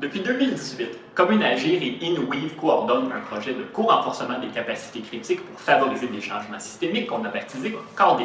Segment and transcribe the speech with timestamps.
[0.00, 5.60] Depuis 2018, Commune Agir et InWeave coordonnent un projet de co-renforcement des capacités critiques pour
[5.60, 8.24] favoriser des changements systémiques qu'on a baptisé Corps des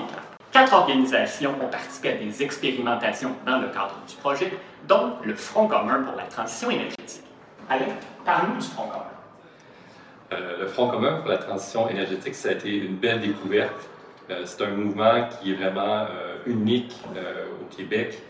[0.54, 4.54] Quatre organisations ont participé à des expérimentations dans le cadre du projet,
[4.88, 7.24] dont le Front commun pour la transition énergétique.
[7.70, 7.88] Alain,
[8.24, 9.04] parle-nous du Front commun.
[10.32, 13.90] Euh, le Front commun pour la transition énergétique, ça a été une belle découverte.
[14.30, 16.96] Euh, c'est un mouvement qui est vraiment euh, unique
[17.62, 18.22] au Québec,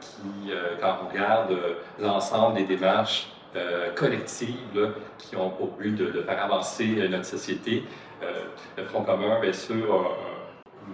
[0.00, 1.56] qui, quand on regarde
[1.98, 3.28] l'ensemble des démarches
[3.94, 7.84] collectives qui ont pour but de, faire avancer notre société,
[8.76, 10.16] le Front commun, bien sûr,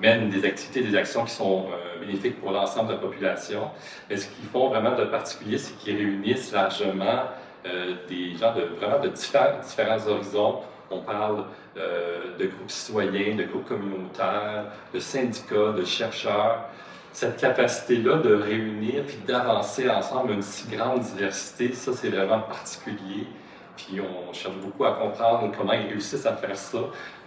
[0.00, 1.66] mène des activités, des actions qui sont
[2.00, 3.70] bénéfiques pour l'ensemble de la population.
[4.08, 7.24] Mais ce qu'ils font vraiment de particulier, c'est qu'ils réunissent largement
[7.66, 10.60] euh, des gens de vraiment de différents, horizons.
[10.90, 11.44] On parle
[11.76, 16.68] euh, de groupes citoyens, de groupes communautaires, de syndicats, de chercheurs.
[17.16, 23.26] Cette capacité-là de réunir puis d'avancer ensemble une si grande diversité, ça c'est vraiment particulier.
[23.74, 26.76] Puis on cherche beaucoup à comprendre comment ils réussissent à faire ça.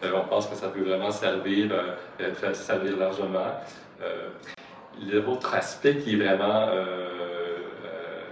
[0.04, 1.72] Euh, on pense que ça peut vraiment servir,
[2.54, 3.48] servir largement.
[5.12, 6.68] L'autre aspect qui est vraiment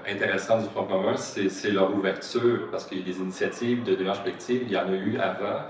[0.07, 4.19] intéressant du Front commun, c'est leur ouverture, parce qu'il y a des initiatives de démarche
[4.19, 5.63] collective, il y en a eu avant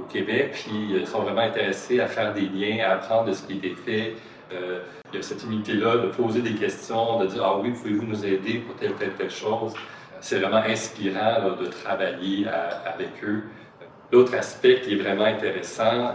[0.00, 3.44] au Québec, puis ils sont vraiment intéressés à faire des liens, à apprendre de ce
[3.44, 4.14] qui a été fait.
[4.50, 8.24] Il y a cette humilité-là de poser des questions, de dire Ah oui, pouvez-vous nous
[8.24, 9.72] aider pour telle, telle, telle chose?
[10.20, 13.44] C'est vraiment inspirant de travailler avec eux.
[14.12, 16.14] L'autre aspect qui est vraiment intéressant,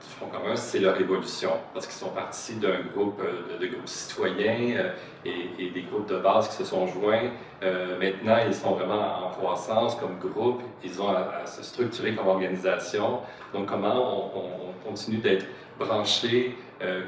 [0.00, 3.88] du Front commun, c'est leur évolution, parce qu'ils sont partis d'un groupe euh, de, groupes
[3.88, 4.92] citoyens euh,
[5.24, 7.30] et, des groupes de base qui se sont joints.
[7.62, 12.28] Euh, maintenant, ils sont vraiment en croissance comme groupe, ils ont à, se structurer comme
[12.28, 13.20] organisation.
[13.52, 15.46] Donc, comment on, continue d'être
[15.78, 16.56] branchés,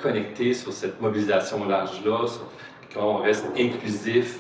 [0.03, 2.27] connectés sur cette mobilisation large-là,
[2.93, 4.39] comment on reste inclusif,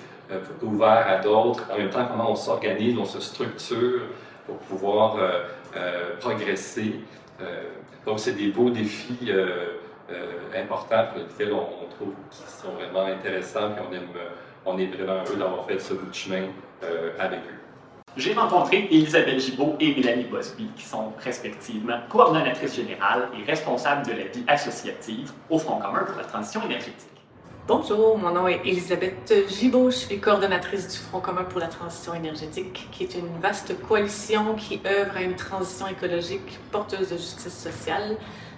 [0.63, 4.03] ouvert à d'autres, en même temps, comment on s'organise, on se structure
[4.47, 5.17] pour pouvoir
[6.21, 6.95] progresser.
[8.07, 9.79] Donc, c'est des beaux défis euh,
[10.11, 14.09] euh, importants pour lesquels on, trouve qu'ils sont vraiment intéressants et on, aime,
[14.65, 16.45] on est vraiment heureux d'avoir fait ce bout de chemin
[16.83, 17.60] euh, avec eux.
[18.17, 24.11] J'ai rencontré Elisabeth Gibault et Mélanie Bosby, qui sont respectivement coordonnatrices générales et responsables de
[24.11, 27.07] la vie associative au Front commun pour la transition énergétique.
[27.69, 32.13] Bonjour, mon nom est Elisabeth Gibault, je suis coordonnatrice du Front commun pour la transition
[32.13, 37.57] énergétique, qui est une vaste coalition qui œuvre à une transition écologique porteuse de justice
[37.57, 38.17] sociale.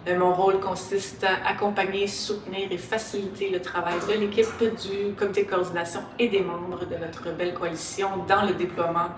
[0.09, 5.45] Euh, mon rôle consiste à accompagner, soutenir et faciliter le travail de l'équipe du comité
[5.45, 9.11] de coordination et des membres de notre belle coalition dans le déploiement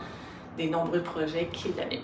[0.56, 2.02] des nombreux projets qui l'animent.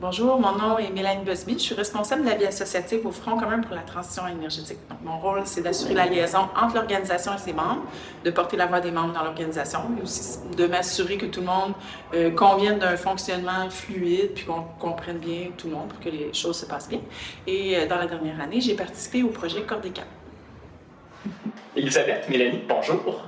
[0.00, 1.54] Bonjour, mon nom est Mélanie Busby.
[1.54, 4.78] Je suis responsable de la vie associative au Front commun pour la transition énergétique.
[5.02, 7.82] Mon rôle, c'est d'assurer la liaison entre l'organisation et ses membres,
[8.24, 11.46] de porter la voix des membres dans l'organisation, mais aussi de m'assurer que tout le
[11.46, 11.74] monde
[12.14, 16.32] euh, convienne d'un fonctionnement fluide, puis qu'on comprenne bien tout le monde pour que les
[16.32, 17.00] choses se passent bien.
[17.46, 20.06] Et euh, dans la dernière année, j'ai participé au projet Cordécap.
[21.76, 23.26] Elisabeth, Mélanie, bonjour.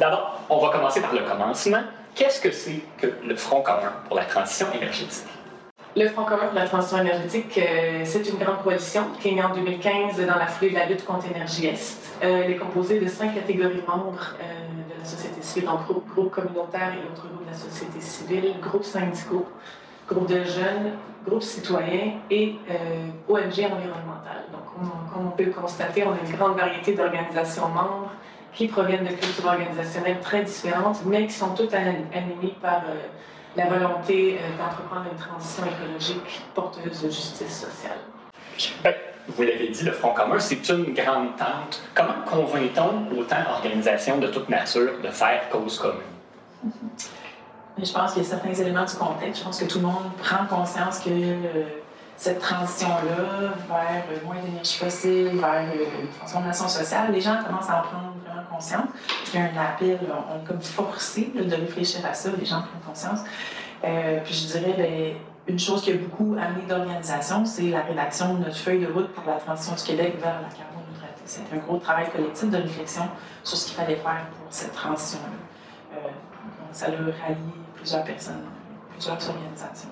[0.00, 1.82] D'abord, on va commencer par le commencement.
[2.14, 5.24] Qu'est-ce que c'est que le Front commun pour la transition énergétique?
[5.96, 9.42] Le Front commun pour la transition énergétique, euh, c'est une grande coalition qui est née
[9.42, 12.12] en 2015 dans la foulée de la lutte contre Énergie Est.
[12.22, 16.06] Euh, elle est composée de cinq catégories membres euh, de la société civile, donc groupe,
[16.12, 19.46] groupe communautaire et autres groupes de la société civile, groupes syndicaux,
[20.06, 20.92] groupes de jeunes,
[21.26, 22.56] groupes citoyens et
[23.28, 24.44] ONG environnementales.
[24.52, 24.64] Donc,
[25.14, 28.10] comme on peut le constater, on a une grande variété d'organisations membres
[28.54, 32.82] qui proviennent de cultures organisationnelles très différentes, mais qui sont toutes animées par
[33.56, 37.98] la volonté euh, d'entreprendre une transition écologique porteuse de justice sociale.
[38.82, 38.94] Ben,
[39.28, 41.82] vous l'avez dit, le Front commun, c'est une grande tente.
[41.94, 46.00] Comment convainc-on autant d'organisations de toute nature de faire cause commune?
[47.78, 49.40] Je pense qu'il y a certains éléments du contexte.
[49.40, 51.64] Je pense que tout le monde prend conscience que euh,
[52.16, 57.82] cette transition-là vers moins d'énergie fossile, vers une transformation sociale, les gens commencent à en
[57.82, 58.12] prendre
[58.52, 58.88] conscience.
[59.32, 62.60] Il y a un appel, on est comme forcé de réfléchir à ça, les gens
[62.60, 63.20] prennent conscience.
[63.84, 65.14] Euh, puis je dirais, bien,
[65.46, 69.08] une chose qui a beaucoup amené d'organisation, c'est la rédaction de notre feuille de route
[69.12, 71.22] pour la transition du Québec vers la carboneutralité.
[71.24, 73.04] C'est un gros travail collectif de réflexion
[73.42, 75.98] sur ce qu'il fallait faire pour cette transition-là.
[75.98, 76.08] Euh,
[76.70, 77.36] ça a rallié
[77.76, 78.44] plusieurs personnes,
[78.92, 79.88] plusieurs organisations.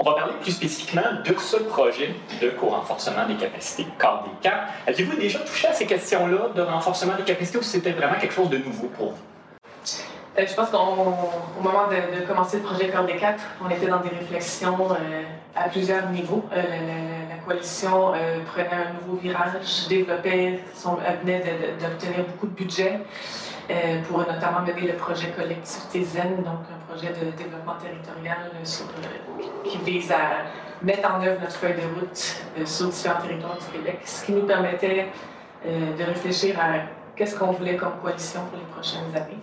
[0.00, 4.68] On va parler plus spécifiquement de ce projet de co-renforcement des capacités, corps des CAP.
[4.86, 8.48] Avez-vous déjà touché à ces questions-là de renforcement des capacités ou c'était vraiment quelque chose
[8.48, 9.18] de nouveau pour vous?
[10.38, 14.00] Euh, je pense qu'au moment de, commencer le projet Corps des quatre, on était dans
[14.00, 15.22] des réflexions euh,
[15.56, 16.44] à plusieurs niveaux.
[16.52, 16.62] Euh,
[17.28, 18.12] la, coalition
[18.52, 21.42] prenait un nouveau virage, développait, son, venait
[21.80, 23.00] d'obtenir beaucoup de budget
[24.06, 28.50] pour notamment mener le projet Collectivité Zen, donc un projet de développement territorial
[29.64, 30.44] qui vise à
[30.82, 34.44] mettre en œuvre notre feuille de route sur différents territoires du Québec, ce qui nous
[34.44, 35.06] permettait
[35.64, 36.80] de réfléchir à
[37.16, 39.40] qu'est-ce qu'on voulait comme coalition pour les prochaines années.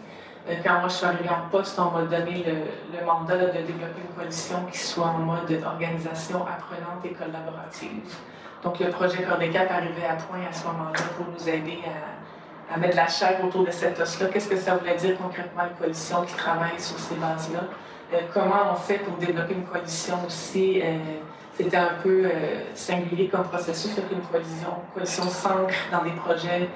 [0.47, 4.01] Euh, quand moi je suis arrivée en poste, on m'a donné le, mandat de développer
[4.07, 8.15] une coalition qui soit en mode organisation apprenante et collaborative.
[8.63, 11.79] Donc le projet des arrivait à point à ce moment-là pour nous aider
[12.71, 14.27] à, mettre la chair autour de cette os-là.
[14.27, 17.61] Qu'est-ce que ça voulait dire concrètement une coalition qui travaille sur ces bases-là?
[18.13, 20.81] Euh, comment on fait pour développer une coalition aussi?
[20.81, 20.97] Euh,
[21.53, 22.29] c'était un peu
[22.73, 26.67] singulier comme processus, qu'une coalition, coalition s'ancre dans des projets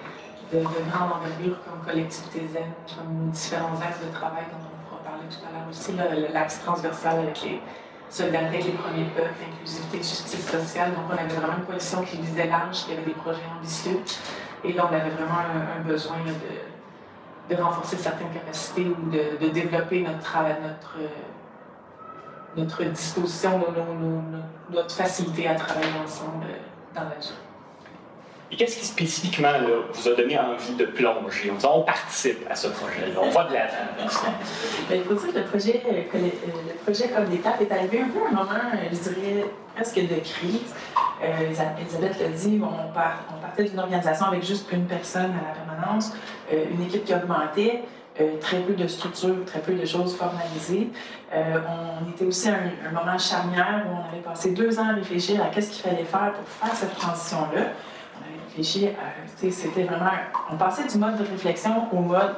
[0.51, 5.25] de, grande envergure comme collectivité zen, comme différents axes de travail dont on pourra parler
[5.29, 5.93] tout à l'heure aussi,
[6.33, 7.61] l'axe transversal avec les
[8.09, 10.91] solidarités avec les premiers peuples, l'inclusivité, justice sociale.
[10.91, 13.99] Donc on avait vraiment une coalition qui visait large, qui avait des projets ambitieux.
[14.63, 15.39] Et là, on avait vraiment
[15.77, 16.17] un, besoin
[17.49, 20.97] de, renforcer certaines capacités ou de, développer notre travail, notre,
[22.57, 23.63] notre disposition,
[24.69, 26.45] notre facilité à travailler ensemble
[26.93, 27.48] dans la durée.
[28.51, 29.51] Et qu'est-ce qui spécifiquement
[29.93, 31.51] vous a donné envie de plonger?
[31.63, 33.75] On, participe à ce projet-là, on va de l'avant.
[34.91, 38.29] il faut dire que le projet, euh, euh, comme d'étape est arrivé un peu à
[38.29, 40.73] un moment, euh, je dirais, presque de crise.
[41.21, 42.91] Elisabeth l'a dit, on,
[43.39, 46.13] partait d'une organisation avec juste une personne à la permanence,
[46.51, 47.83] une équipe qui augmentait.
[48.41, 50.87] très peu de structures, très peu de choses formalisées.
[51.33, 54.95] on était aussi à un, un, moment charnière où on avait passé deux ans à
[54.95, 57.67] réfléchir à qu'est-ce qu'il fallait faire pour faire cette transition-là
[58.63, 60.11] c'était vraiment,
[60.51, 62.35] on passait du mode de réflexion au mode,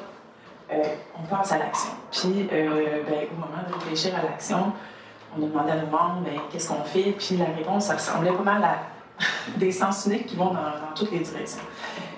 [0.72, 0.84] euh,
[1.20, 1.92] on passe à l'action.
[2.12, 4.72] Puis, euh, ben, au moment de réfléchir à l'action,
[5.38, 7.16] on a demandé à nos membres, ben, qu'est-ce qu'on fait?
[7.18, 8.78] Puis la réponse, ça ressemblait pas mal à
[9.58, 11.64] des sens uniques qui vont dans, toutes les directions.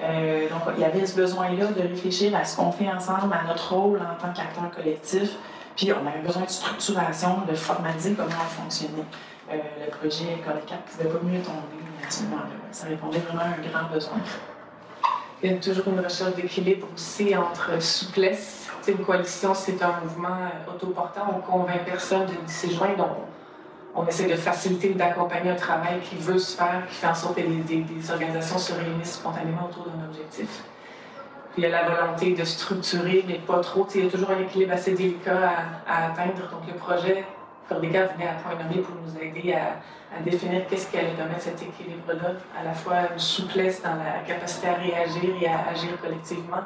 [0.03, 3.47] Euh, donc, il y avait ce besoin-là de réfléchir à ce qu'on fait ensemble, à
[3.47, 5.31] notre rôle en tant qu'acteur collectif.
[5.75, 9.05] Puis, on avait besoin de structuration, de formaliser comment on fonctionnait.
[9.51, 11.83] le projet Collecap ne pouvait pas mieux tomber
[12.71, 14.17] ça répondait vraiment à un grand besoin.
[15.41, 18.69] Il y a toujours une recherche d'équilibre aussi entre souplesse.
[18.87, 21.35] une coalition, c'est un mouvement euh, autoportant.
[21.35, 23.17] On convainc personne de s'y joindre.
[23.93, 27.13] On, essaie de faciliter ou d'accompagner un travail qui veut se faire, qui fait en
[27.13, 30.63] sorte que des, organisations se réunissent spontanément autour d'un objectif.
[31.53, 33.85] Puis il y a la volonté de structurer, mais pas trop.
[33.93, 35.51] il y a toujours un équilibre assez délicat
[35.85, 36.49] à, atteindre.
[36.49, 37.25] Donc le projet
[37.67, 41.61] Cordéga venait à point nommé pour nous aider à, définir qu'est-ce qui allait permettre cet
[41.61, 46.61] équilibre-là, à la fois une souplesse dans la capacité à réagir et à agir collectivement,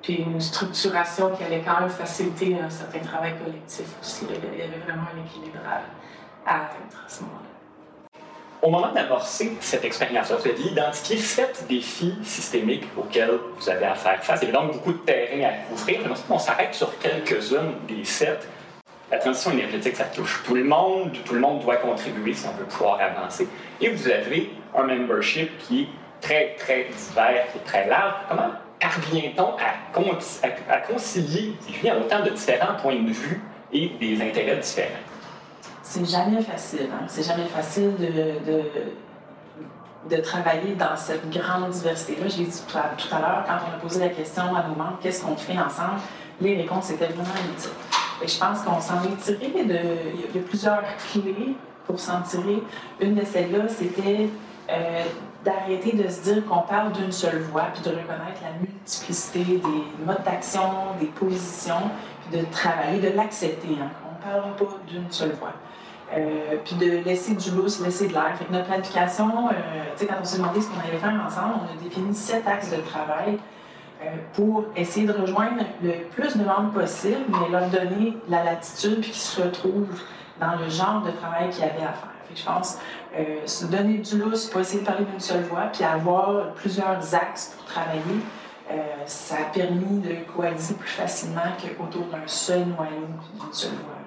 [0.00, 4.26] puis une structuration qui allait quand même faciliter un certain travail collectif aussi.
[4.28, 7.48] Il y avait vraiment un équilibre à, atteindre à ce moment-là.
[8.60, 13.94] Au moment d'amorcer cette expérience-là, vous avez identifié sept défis systémiques auxquels vous avez à
[13.94, 14.40] faire face.
[14.42, 16.00] Il y avait donc beaucoup de terrain à couvrir.
[16.28, 18.48] On s'arrête sur quelques-unes des sept
[19.10, 22.52] la transition énergétique, ça touche tout le monde, tout le monde doit contribuer si on
[22.58, 23.48] veut pouvoir avancer.
[23.80, 25.88] Et vous avez un membership qui est
[26.20, 28.14] très, très divers, est très large.
[28.28, 28.50] Comment
[28.80, 31.54] parvient-on à, concilier
[31.98, 33.40] autant de différents points de vue
[33.72, 34.98] et des intérêts différents?
[35.82, 36.90] C'est jamais facile.
[36.92, 37.06] Hein?
[37.06, 38.34] C'est jamais facile de,
[40.20, 42.28] travailler dans cette grande diversité-là.
[42.28, 44.64] Je l'ai dit tout à, tout à l'heure, quand on a posé la question à
[44.68, 46.00] nos membres, qu'est-ce qu'on fait ensemble,
[46.40, 49.78] les réponses étaient vraiment multiples je pense qu'on s'en est tiré de.
[50.14, 50.82] Il y a plusieurs
[51.12, 51.54] clés
[51.86, 52.62] pour s'en tirer.
[53.00, 54.28] Une de celles-là, c'était
[54.70, 55.04] euh,
[55.44, 60.04] d'arrêter de se dire qu'on parle d'une seule voix, puis de reconnaître la multiplicité des
[60.04, 60.60] modes d'action,
[61.00, 61.90] des positions,
[62.22, 63.76] puis de travailler, de l'accepter.
[63.80, 65.54] Hein, qu'on ne parle pas d'une seule voix.
[66.16, 68.34] Euh, puis de laisser du lousse, laisser de l'air.
[68.38, 71.78] Fait que notre planification, euh, quand on s'est demandé ce qu'on allait faire ensemble, on
[71.78, 73.38] a défini sept axes de travail
[74.34, 79.10] pour essayer de rejoindre le plus de membres possible, mais leur donner la latitude puis
[79.10, 80.00] qu'ils se retrouvent
[80.40, 82.12] dans le genre de travail qu'il y avait à faire.
[82.34, 82.78] je pense
[83.16, 87.14] euh, se donner du lousse, pas essayer de parler d'une seule voix, puis avoir plusieurs
[87.14, 88.20] axes pour travailler,
[88.70, 88.74] euh,
[89.06, 93.08] ça a permis de coaliser plus facilement qu'autour d'un seul noyau,
[93.40, 93.98] d'une seule voix.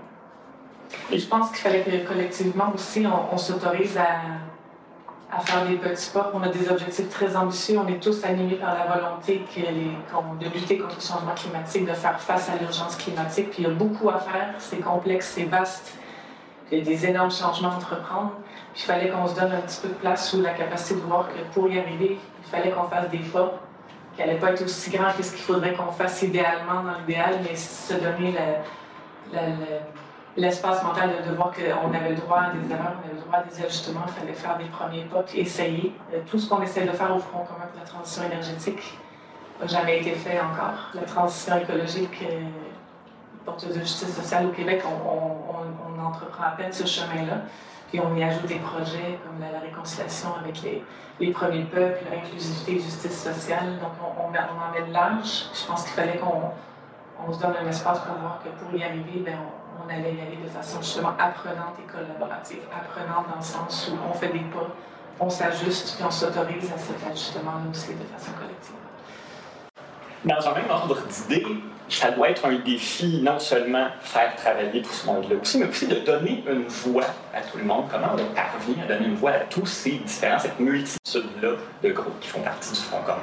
[1.11, 4.50] Et je pense qu'il fallait que collectivement aussi, on s'autorise à
[5.31, 6.31] à faire des petits pas.
[6.33, 7.79] On a des objectifs très ambitieux.
[7.79, 9.45] On est tous animés par la volonté
[10.39, 13.51] de lutter contre le changement climatique, de faire face à l'urgence climatique.
[13.51, 14.53] Puis il y a beaucoup à faire.
[14.59, 15.93] C'est complexe, c'est vaste.
[16.71, 18.31] Il y a des énormes changements à entreprendre.
[18.73, 21.05] Puis il fallait qu'on se donne un petit peu de place sous la capacité de
[21.05, 23.59] voir que pour y arriver, il fallait qu'on fasse des pas
[24.15, 27.39] qui n'allait pas être aussi grand que ce qu'il faudrait qu'on fasse idéalement dans l'idéal,
[27.43, 28.35] mais se donner
[30.37, 33.39] l'espace mental de, voir qu'on avait le droit à des erreurs, on avait le droit
[33.39, 35.93] à des ajustements, il fallait faire des premiers pas, puis essayer.
[36.13, 38.97] Euh, tout ce qu'on essaie de faire au Front commun pour la transition énergétique
[39.59, 40.89] n'a jamais été fait encore.
[40.93, 42.41] La transition écologique, euh,
[43.45, 47.41] porte de justice sociale au Québec, on, on entreprend à peine ce chemin-là.
[47.91, 50.81] Puis on y ajoute des projets comme la, réconciliation avec les,
[51.19, 53.79] les, premiers peuples, l'inclusivité, justice sociale.
[53.79, 55.47] Donc on, on, en met de large.
[55.53, 56.51] Je pense qu'il fallait qu'on
[57.27, 60.21] on se donne un espace pour voir que pour y arriver, ben, on, allait y
[60.21, 62.61] aller de façon justement apprenante et collaborative.
[62.71, 64.67] Apprenante dans le sens où on fait des pas,
[65.19, 68.75] on s'ajuste, puis on s'autorise à cet ajustement aussi de façon collective.
[70.23, 71.45] Dans un même ordre d'idée,
[71.89, 75.87] ça doit être un défi non seulement faire travailler tout ce monde-là aussi, mais aussi
[75.87, 77.85] de donner une voix à tout le monde.
[77.91, 82.19] Comment on parvient à donner une voix à tous ces différents, cette multitude-là de groupes
[82.19, 83.17] qui font partie du Front commun?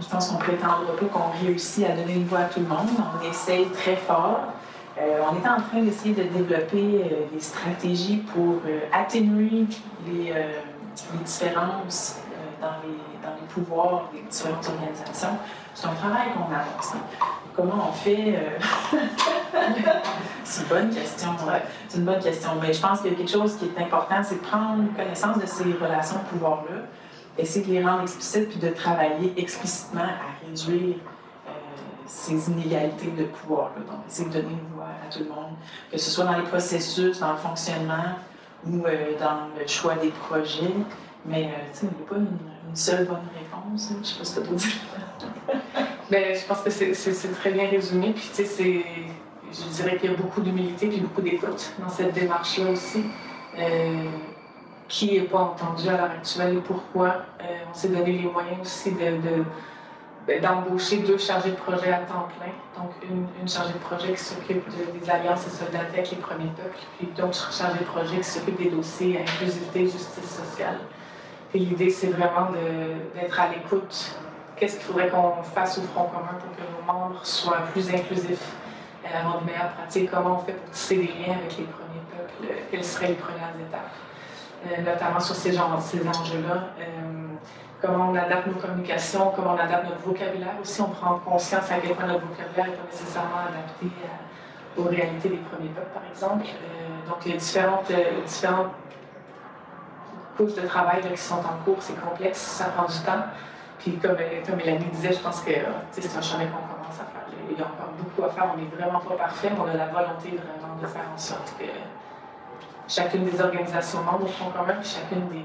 [0.00, 2.88] Je pense qu'on prétend pas qu'on réussit à donner une voix à tout le monde.
[2.98, 4.40] On essaye très fort.
[5.00, 9.64] Euh, on est en train d'essayer de développer euh, des stratégies pour euh, atténuer
[10.06, 10.34] les,
[11.24, 12.18] différences
[12.60, 15.38] dans les, dans, les, pouvoirs des différentes organisations.
[15.74, 16.94] C'est un travail qu'on avance.
[16.94, 17.26] Hein.
[17.56, 18.38] Comment on fait
[20.44, 21.30] C'est une bonne question.
[21.88, 22.50] C'est une bonne question.
[22.60, 25.38] Mais je pense qu'il y a quelque chose qui est important, c'est de prendre connaissance
[25.38, 26.82] de ces relations de pouvoir-là
[27.38, 30.96] essayer de les rendre explicites puis de travailler explicitement à réduire
[32.10, 33.70] ces inégalités de pouvoir.
[33.76, 33.86] -là.
[33.88, 35.54] Donc, essayer de donner une voix à tout le monde,
[35.90, 38.10] que ce soit dans les processus, dans le fonctionnement
[38.66, 40.74] ou euh, dans le choix des projets.
[41.24, 42.38] Mais euh, il n'y a pas une,
[42.74, 43.90] seule bonne réponse.
[43.90, 44.80] Je ne sais pas ce que tu dire.
[46.10, 48.12] ben, je pense que c'est très bien résumé.
[48.12, 48.84] Puis, tu sais,
[49.52, 53.04] je dirais qu'il y a beaucoup d'humilité puis beaucoup d'écoute dans cette démarche-là aussi
[54.90, 57.22] qui n'est pas entendu à l'heure actuelle et pourquoi.
[57.40, 59.44] Euh, on s'est donné les moyens aussi de,
[60.38, 62.52] d'embaucher deux chargés de projet à temps plein.
[62.80, 66.78] Donc, une, chargée de projet qui s'occupe des alliances et soldats avec les premiers peuples,
[66.98, 70.78] puis d'autres chargés de projet qui s'occupent des dossiers inclusivité, justice sociale.
[71.52, 72.50] Et l'idée, c'est vraiment
[73.14, 74.14] d'être à l'écoute.
[74.56, 78.52] Qu'est-ce qu'il faudrait qu'on fasse au Front commun pour que nos membres soient plus inclusifs,
[79.12, 80.10] avoir de meilleures pratiques?
[80.10, 82.54] Comment on fait pour tisser des liens avec les premiers peuples?
[82.70, 83.90] Quelles seraient les premières étapes?
[84.66, 86.68] Euh, notamment sur ces, ces enjeux-là.
[86.78, 87.19] Euh,
[87.80, 90.80] comment on adapte nos communications, comment on adapte notre vocabulaire aussi.
[90.80, 93.86] On prend conscience à quel point notre vocabulaire n'est pas nécessairement adapté
[94.76, 96.46] aux réalités des premiers peuples, par exemple.
[96.46, 97.92] Euh, donc, il y a différentes,
[98.24, 98.72] différentes
[100.36, 101.78] couches de travail qui sont en cours.
[101.80, 103.24] C'est complexe, ça prend du temps.
[103.78, 105.52] Puis, comme, comme Mélanie disait, je pense que
[105.90, 107.24] c'est un chemin qu'on commence à faire.
[107.50, 108.52] Il y a encore beaucoup à faire.
[108.54, 111.54] On n'est vraiment pas parfait, mais on a la volonté vraiment de faire en sorte
[111.58, 111.64] que
[112.86, 115.44] chacune des organisations membres au Front commun, chacune des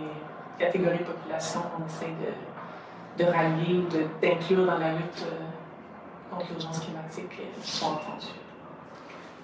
[0.60, 2.14] catégories de population qu'on essaie
[3.18, 3.84] de, rallier,
[4.22, 8.28] d'inclure dans la lutte euh, contre l'urgence climatique euh, sont entendues.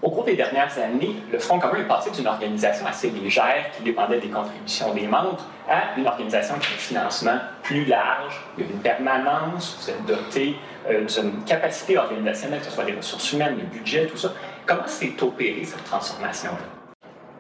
[0.02, 3.84] Au cours des dernières années, le Front commun est passé d'une organisation assez légère qui
[3.84, 8.80] dépendait des contributions des membres à une organisation qui a un financement plus large, une
[8.80, 10.56] permanence, vous êtes doté
[10.90, 14.30] euh, d'une capacité organisationnelle, que ce soit des ressources humaines, le budget, tout ça.
[14.66, 16.81] Comment s'est opérée cette transformation-là?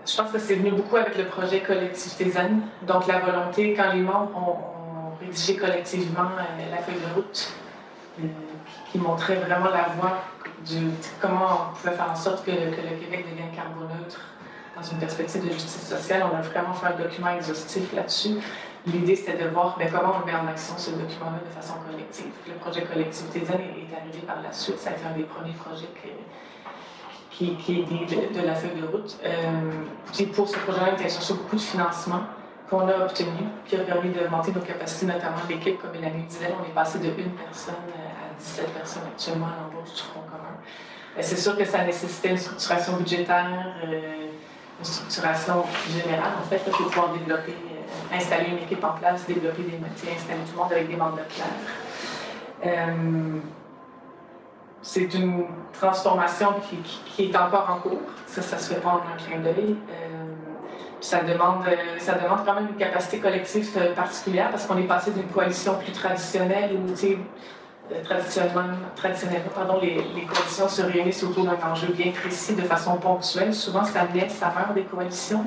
[0.05, 2.61] Je pense que c'est venu beaucoup avec le projet Collectivité Zen.
[2.83, 4.71] Donc, la volonté, quand les membres ont,
[5.19, 7.53] rédigé collectivement euh, la feuille de route,
[8.19, 8.25] euh,
[8.91, 10.23] qui montrait vraiment la voie
[10.67, 10.89] de
[11.21, 14.19] comment on pouvait faire en sorte que, le Québec devienne carboneutre
[14.75, 16.23] dans une perspective de justice sociale.
[16.31, 18.37] On a vraiment fait un document exhaustif là-dessus.
[18.87, 22.31] L'idée, c'était de voir ben, comment on met en action ce document-là de façon collective.
[22.47, 24.79] Le projet Collectivité Zen est arrivé par la suite.
[24.79, 26.09] Ça a été un des premiers projets que,
[27.47, 29.17] qui, est de, la feuille de route.
[29.25, 32.21] Euh, pour ce projet-là, on a cherché beaucoup de financement
[32.69, 33.29] qu'on a obtenu,
[33.65, 36.53] qui a permis d'augmenter nos capacités, notamment l'équipe, comme Mélanie disait.
[36.59, 40.55] On est passé de une personne à 17 personnes actuellement à l'embauche du Front commun.
[41.19, 44.27] C'est sûr que ça nécessitait une structuration budgétaire, euh,
[44.79, 49.63] une structuration générale, en fait, pour pouvoir développer, euh, installer une équipe en place, développer
[49.63, 51.47] des métiers, installer tout le monde avec des mandats clairs
[54.81, 56.47] c'est une transformation
[57.15, 58.01] qui, est encore en cours.
[58.25, 59.75] Ça, ça se fait pas en un clin d'œil.
[59.89, 60.25] Euh,
[60.99, 64.87] ça, demande, euh, ça demande quand même une capacité collective euh, particulière parce qu'on est
[64.87, 66.93] passé d'une coalition plus traditionnelle où,
[68.03, 73.53] traditionnellement, traditionnellement les, les, coalitions se réunissent autour d'un enjeu bien précis de façon ponctuelle.
[73.53, 75.45] Souvent, ça naît, ça meurt des coalitions.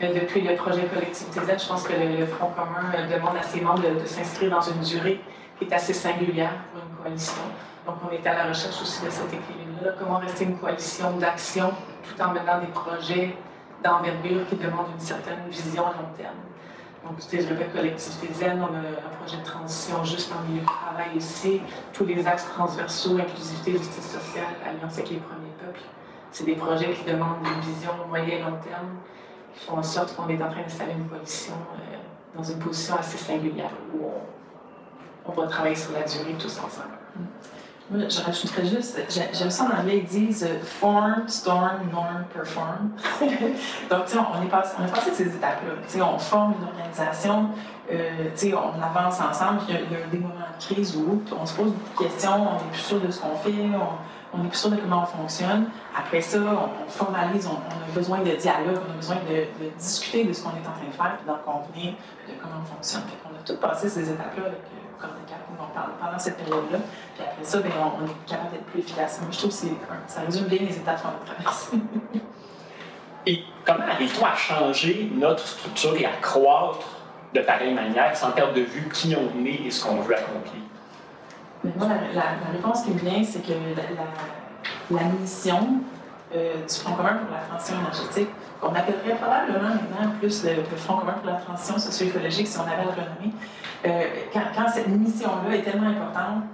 [0.00, 3.82] depuis le projet Collectivité Z, je pense que le, Front commun demande à ses membres
[3.82, 5.20] de, de s'inscrire dans une durée
[5.58, 7.42] qui est assez singulière pour une coalition.
[7.86, 9.92] Donc, on est à la recherche aussi de cet équilibre-là.
[9.98, 11.70] Comment rester une coalition d'action
[12.02, 13.36] tout en menant des projets
[13.84, 16.34] d'envergure qui demandent une certaine vision à long terme.
[17.04, 20.66] Donc, je répète, collectivité zen, on a un projet de transition juste en milieu de
[20.66, 21.60] travail ici,
[21.92, 25.80] tous les axes transversaux, inclusivité, justice sociale, alliance avec les premiers peuples.
[26.30, 28.96] C'est des projets qui demandent une vision moyen et long terme,
[29.54, 31.96] qui font en sorte qu'on est en train d'installer une coalition euh,
[32.36, 34.08] dans une position assez singulière où
[35.26, 36.96] on, va travailler sur la durée tous ensemble.
[37.16, 37.26] Moi,
[37.92, 42.90] je rajouterais juste, j'aime ça en anglais, ils disent form, storm, norm, perform.
[43.90, 45.74] Donc, tu sais, on est passé, on passé ces étapes-là.
[45.86, 47.50] Tu sais, on forme une organisation,
[47.92, 51.44] euh, tu sais, on avance ensemble, il y, a, des moments de crise où on
[51.44, 53.52] se pose beaucoup de questions, on n'est plus sûr de ce qu'on fait,
[54.32, 55.66] on n'est plus sûr de comment on fonctionne.
[55.94, 60.32] Après ça, on, formalise, on, a besoin de dialogue, on a besoin de, discuter de
[60.32, 61.92] ce qu'on est en train de faire, puis d'en convenir
[62.26, 63.02] de comment on fonctionne.
[63.26, 64.44] On a tout passé ces étapes-là
[65.72, 66.78] pendant cette période-là.
[67.14, 69.20] Puis après ça, bien, on, est capable d'être plus efficace.
[69.30, 69.56] je trouve que
[70.06, 71.76] ça résume bien les étapes qu'on a traversées.
[73.26, 76.86] Et comment arrive-t-on à changer notre structure et à croître
[77.32, 80.60] de pareille manière sans perdre de vue qui on est et ce qu'on veut accomplir?
[81.64, 83.52] Mais moi, la, réponse qui me vient, c'est que
[84.90, 85.80] la, mission
[86.34, 88.28] euh, du Front commun pour la transition énergétique,
[88.60, 92.84] qu'on appellerait probablement maintenant plus le, Front commun pour la transition socio-écologique si on avait
[92.84, 92.90] le
[93.86, 96.44] euh, quand, cette mission-là est tellement importante,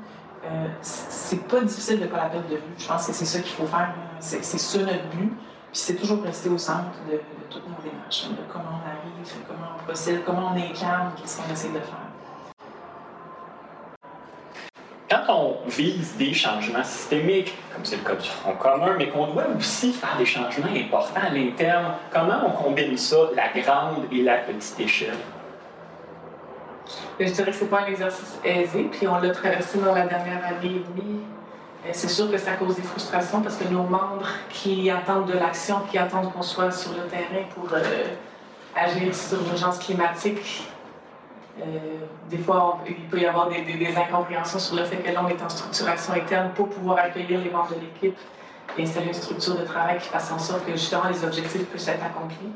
[0.45, 2.63] euh, c'est pas difficile de ne pas la perdre de vue.
[2.77, 3.95] Je pense que c'est ça qu'il faut faire.
[4.19, 5.33] C'est ça notre but.
[5.73, 9.33] Puis c'est toujours rester au centre de, de toutes nos démarches, de comment on arrive,
[9.47, 12.10] comment on procède, comment on incarne, qu'est-ce qu'on essaie de faire.
[15.11, 19.27] Quand on vise des changements systémiques, comme c'est le cas du Front commun, mais qu'on
[19.27, 24.23] doit aussi faire des changements importants à l'interne, comment on combine ça, la grande et
[24.23, 25.19] la petite échelle?
[27.19, 30.07] Je dirais que ce n'est pas un exercice aisé, puis on l'a traversé dans la
[30.07, 31.21] dernière année et demie.
[31.93, 35.81] C'est sûr que ça cause des frustrations parce que nos membres qui attendent de l'action,
[35.91, 38.05] qui attendent qu'on soit sur le terrain pour euh,
[38.77, 40.70] agir sur l'urgence climatique,
[41.59, 41.65] euh,
[42.31, 45.49] des fois, il peut y avoir des, incompréhensions sur le fait que l'on est en
[45.49, 48.17] structuration interne pour pouvoir accueillir les membres de l'équipe
[48.79, 51.89] et installer une structure de travail qui fasse en sorte que justement les objectifs puissent
[51.89, 52.53] être accomplis.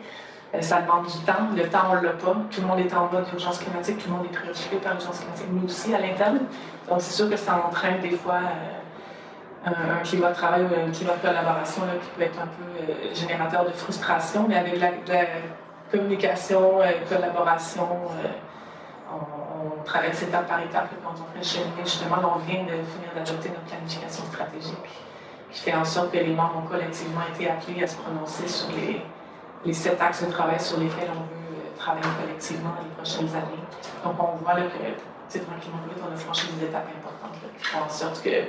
[0.55, 1.51] Euh, ça demande du temps.
[1.55, 2.37] Le temps, on ne l'a pas.
[2.51, 3.99] Tout le monde est en mode urgence climatique.
[3.99, 6.41] Tout le monde est préoccupé par l'urgence climatique, nous aussi, à l'interne.
[6.89, 8.39] Donc, c'est sûr que ça entraîne des fois
[9.67, 13.15] euh, un, climat de travail ou un climat de collaboration qui peut être un peu
[13.15, 15.25] générateur de frustration, mais avec la, la
[15.91, 16.79] communication,
[17.09, 17.89] collaboration,
[19.65, 21.71] on, traverse étape par étape quand on cheminer.
[21.85, 24.79] Justement, on vient de finir d'adopter notre planification stratégique
[25.51, 28.69] qui fait en sorte que les membres ont collectivement été appelés à se prononcer sur
[28.71, 29.01] les,
[29.65, 33.35] les sept axes de travail sur lesquels on veut euh, travailler collectivement dans les prochaines
[33.37, 33.63] années.
[34.05, 37.89] Donc, on voit là, que, tranquillement, on a franchi des étapes importantes qui font en
[37.89, 38.45] sorte que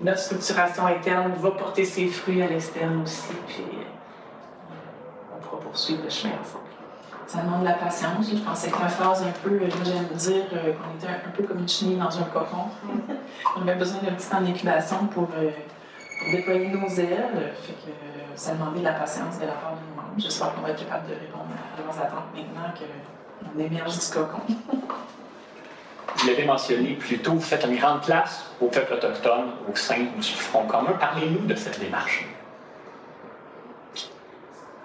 [0.00, 6.02] notre structuration interne va porter ses fruits à l'externe aussi, puis euh, on pourra poursuivre
[6.04, 6.71] le chemin ensemble
[7.32, 8.28] ça demande de la patience.
[8.30, 11.42] Je pensais que la phase un peu, euh, j'aime dire euh, qu'on était un, peu
[11.44, 12.68] comme une chenille dans un cocon.
[13.56, 15.50] on avait besoin d'un petit temps d'incubation pour, euh,
[16.20, 17.54] pour, déployer nos ailes.
[17.62, 17.90] Fait que,
[18.34, 20.14] ça demandait de la patience de la part de nous membres.
[20.18, 24.42] J'espère qu'on va être capable de répondre à leurs attentes maintenant qu'on émerge du cocon.
[26.16, 30.04] Vous l'avez mentionné plus tôt, vous faites une grande place au peuple autochtone au sein
[30.20, 30.92] du Front commun.
[31.00, 32.26] Parlez-nous de cette démarche.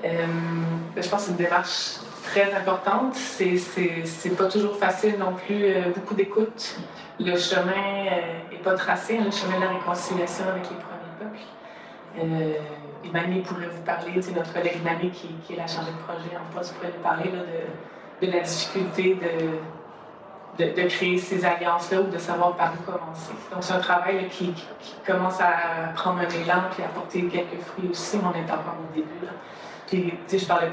[0.02, 1.98] je pense que c'est une démarche
[2.28, 3.16] très importante.
[3.16, 6.78] C'est pas toujours facile non plus, euh, beaucoup d'écoute.
[7.20, 11.16] Le chemin n'est euh, pas tracé, hein, le chemin de la réconciliation avec les premiers
[11.20, 11.46] peuples.
[12.20, 12.54] Euh,
[13.06, 16.56] Emmanuel pourrait vous parler, c'est notre collègue Emmanuel qui, est la chargée de projet en
[16.56, 19.18] poste, pourrait nous parler de, de, la difficulté
[20.58, 23.34] de, de, créer ces alliances-là ou de savoir par où commencer.
[23.52, 27.62] Donc c'est un travail qui, qui, commence à prendre un élan et à porter quelques
[27.62, 29.26] fruits aussi, mais on est encore au début.
[29.26, 29.32] Là
[29.92, 30.70] je parlais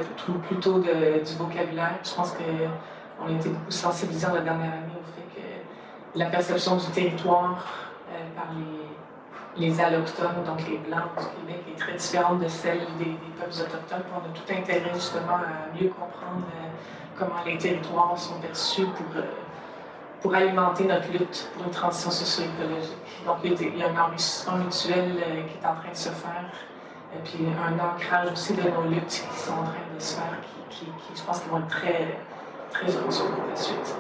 [0.49, 1.99] plutôt du vocabulaire.
[2.03, 6.77] Je pense qu'on a été beaucoup sensibilisés la dernière année au fait que la perception
[6.77, 7.65] du territoire
[8.11, 8.47] euh, par
[9.57, 13.53] les, les, allochtones, donc les Blancs du Québec, est très différente de celle des, peuples
[13.53, 14.03] autochtones.
[14.15, 16.69] On a tout intérêt justement à mieux comprendre euh,
[17.17, 19.23] comment les territoires sont perçus pour, euh,
[20.21, 22.99] pour alimenter notre lutte pour une transition socio-écologique.
[23.27, 26.51] Donc il y a un enrichissement mutuel qui est en train de se faire
[27.17, 30.39] et puis un ancrage aussi de nos luttes qui sont en train de se faire,
[30.71, 32.19] qui, je pense qu'ils vont être très,
[32.71, 33.97] très fructueux pour la suite.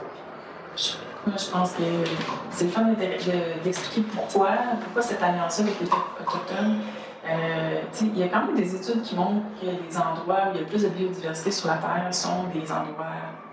[1.27, 1.83] Moi, je pense que
[2.51, 2.85] c'est le fun
[3.65, 4.51] d'expliquer pourquoi,
[4.83, 6.81] pourquoi cette alliance-là avec les autochtones.
[7.27, 10.61] Euh, il y a quand même des études qui montrent que les endroits où il
[10.61, 13.07] y a plus de biodiversité sur la Terre sont des endroits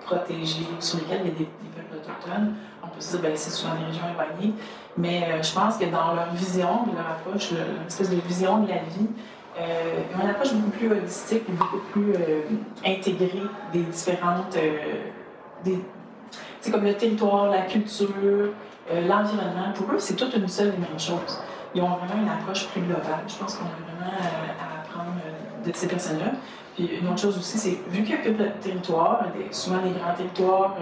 [0.05, 2.55] protégés, sur lesquels il y a des, peuples autochtones.
[2.83, 4.53] On peut se dire que ben, c'est souvent des régions éloignées.
[4.97, 8.67] Mais euh, je pense que dans leur vision, leur approche, leur espèce de vision de
[8.67, 9.07] la vie,
[9.61, 12.41] euh, une approche beaucoup plus holistique et beaucoup plus euh,
[12.85, 15.75] intégrée des différentes, euh.
[16.59, 19.71] C'est comme le territoire, la culture, euh, l'environnement.
[19.75, 21.39] Pour eux, c'est toute une seule et même chose.
[21.75, 23.23] Ils ont vraiment une approche plus globale.
[23.27, 25.17] Je pense qu'on a vraiment à apprendre
[25.65, 26.31] de ces personnes-là.
[26.75, 30.75] Puis une autre chose aussi, c'est vu qu'ils occupent le territoire, souvent des grands territoires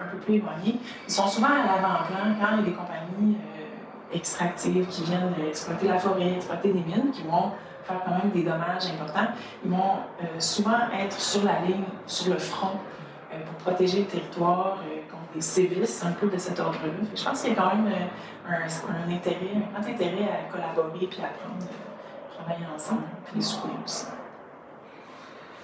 [0.00, 3.36] un peu plus éloignés, ils sont souvent à l'avant-plan quand il y a des compagnies
[4.12, 7.52] extractives qui viennent exploiter la forêt, exploiter des mines, qui vont
[7.86, 9.32] faire quand même des dommages importants.
[9.64, 12.78] Ils vont euh, souvent être sur la ligne, sur le front,
[13.32, 16.92] euh, pour protéger le territoire euh, contre des sévices un peu de cet ordre-là.
[17.14, 17.92] Je pense qu'il y a quand même
[18.48, 21.64] un, intérêt, un grand intérêt à collaborer puis à apprendre,
[22.36, 24.06] travailler ensemble, puis les soutenir aussi.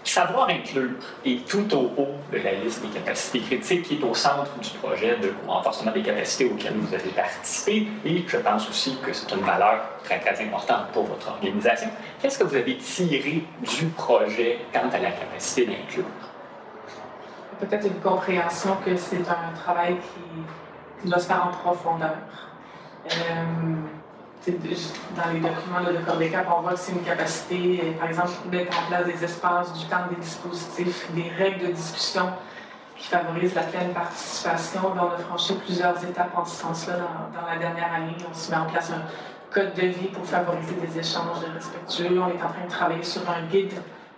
[0.04, 0.90] Savoir inclure
[1.24, 4.70] est tout au haut de la liste des capacités critiques qui est au centre du
[4.78, 9.32] projet de renforcement des capacités auxquelles vous avez participé et je pense aussi que c'est
[9.32, 11.88] une valeur très très importante pour votre organisation.
[12.20, 16.04] Qu'est-ce que vous avez tiré du projet quant à la capacité d'inclure?
[17.60, 22.16] Peut-être une compréhension que c'est un travail qui, doit se faire en profondeur.
[23.06, 23.12] Euh,
[24.46, 28.86] dans les documents de Cordécap, on voit que c'est une capacité, par exemple, mettre en
[28.88, 32.28] place des espaces, du temps, des dispositifs, des règles de discussion
[32.96, 34.80] qui favorisent la pleine participation.
[34.94, 36.94] on a franchi plusieurs étapes en ce sens-là
[37.32, 38.16] dans, la dernière année.
[38.28, 39.02] On se met en place un
[39.52, 42.20] code de vie pour favoriser des échanges respectueux.
[42.20, 43.74] On est en train de travailler sur un guide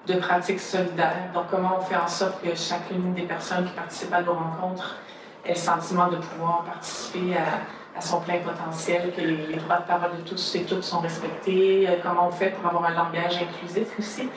[0.07, 1.31] de pratiques solidaires.
[1.35, 4.97] Donc, comment on fait en sorte que chacune des personnes qui participent à nos rencontres
[5.45, 9.87] ait le sentiment de pouvoir participer à à son plein potentiel, que les, droits de
[9.87, 13.37] parole de tous et toutes sont respectés, euh, comment on fait pour avoir un langage
[13.37, 14.29] inclusif aussi.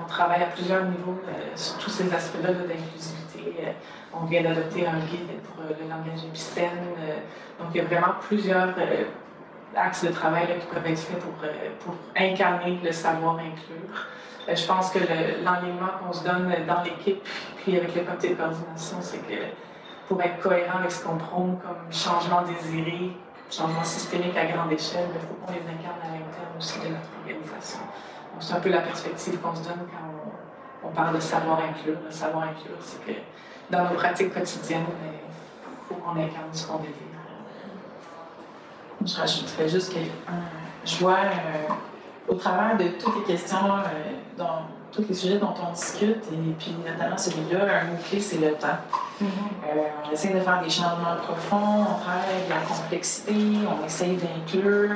[0.00, 3.66] On travaille à plusieurs niveaux euh, sur tous ces aspects-là d'inclusivité.
[3.66, 3.72] Euh,
[4.14, 6.94] on vient d'adopter un guide pour le langage épicène.
[7.58, 8.74] donc, il y a vraiment plusieurs
[9.76, 11.32] axes de travail qui peuvent être faits pour,
[11.84, 14.08] pour incarner le savoir inclure.
[14.48, 14.98] je pense que
[15.44, 17.22] l'enlignement qu'on se donne dans l'équipe,
[17.58, 19.44] puis avec le comité de coordination, c'est que
[20.10, 23.12] pour être cohérent avec ce qu'on prône comme changement désiré,
[23.48, 27.06] changement systémique à grande échelle, il faut qu'on les incarne à l'interne aussi de notre
[27.20, 27.78] organisation.
[28.40, 31.96] C'est un peu la perspective qu'on se donne quand on, parle de savoir inclure.
[32.04, 33.20] Le savoir inclure, c'est que
[33.70, 36.94] dans nos pratiques quotidiennes, il faut qu'on incarne ce qu'on désire.
[39.06, 40.00] Je rajouterais juste que
[40.84, 41.72] je vois euh,
[42.26, 46.52] au travers de toutes les questions euh, dans tous les sujets dont on discute, et
[46.58, 48.78] puis notamment celui-là, un mot-clé, c'est le temps.
[49.20, 49.24] Mm-hmm.
[49.26, 54.90] Euh, on essaie de faire des changements profonds, on travaille la complexité, on essaie d'inclure,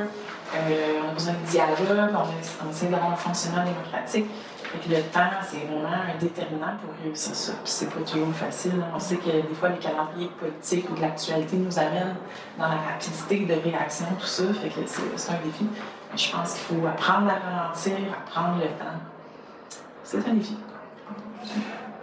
[0.55, 4.27] euh, on a besoin de dialogue, on, essaie d'avoir un fonctionnement démocratique.
[4.75, 7.53] Et le temps, c'est vraiment un déterminant pour réussir ça.
[7.63, 8.83] Puis c'est pas toujours facile.
[8.93, 12.17] On sait que des fois, les calendriers politiques ou de l'actualité nous amènent
[12.59, 14.43] dans la rapidité de réaction, tout ça.
[14.55, 15.65] Fait que c'est un défi.
[16.11, 17.95] Mais je pense qu'il faut apprendre à ralentir,
[18.27, 18.99] apprendre le temps.
[20.15, 20.57] C'est un défi.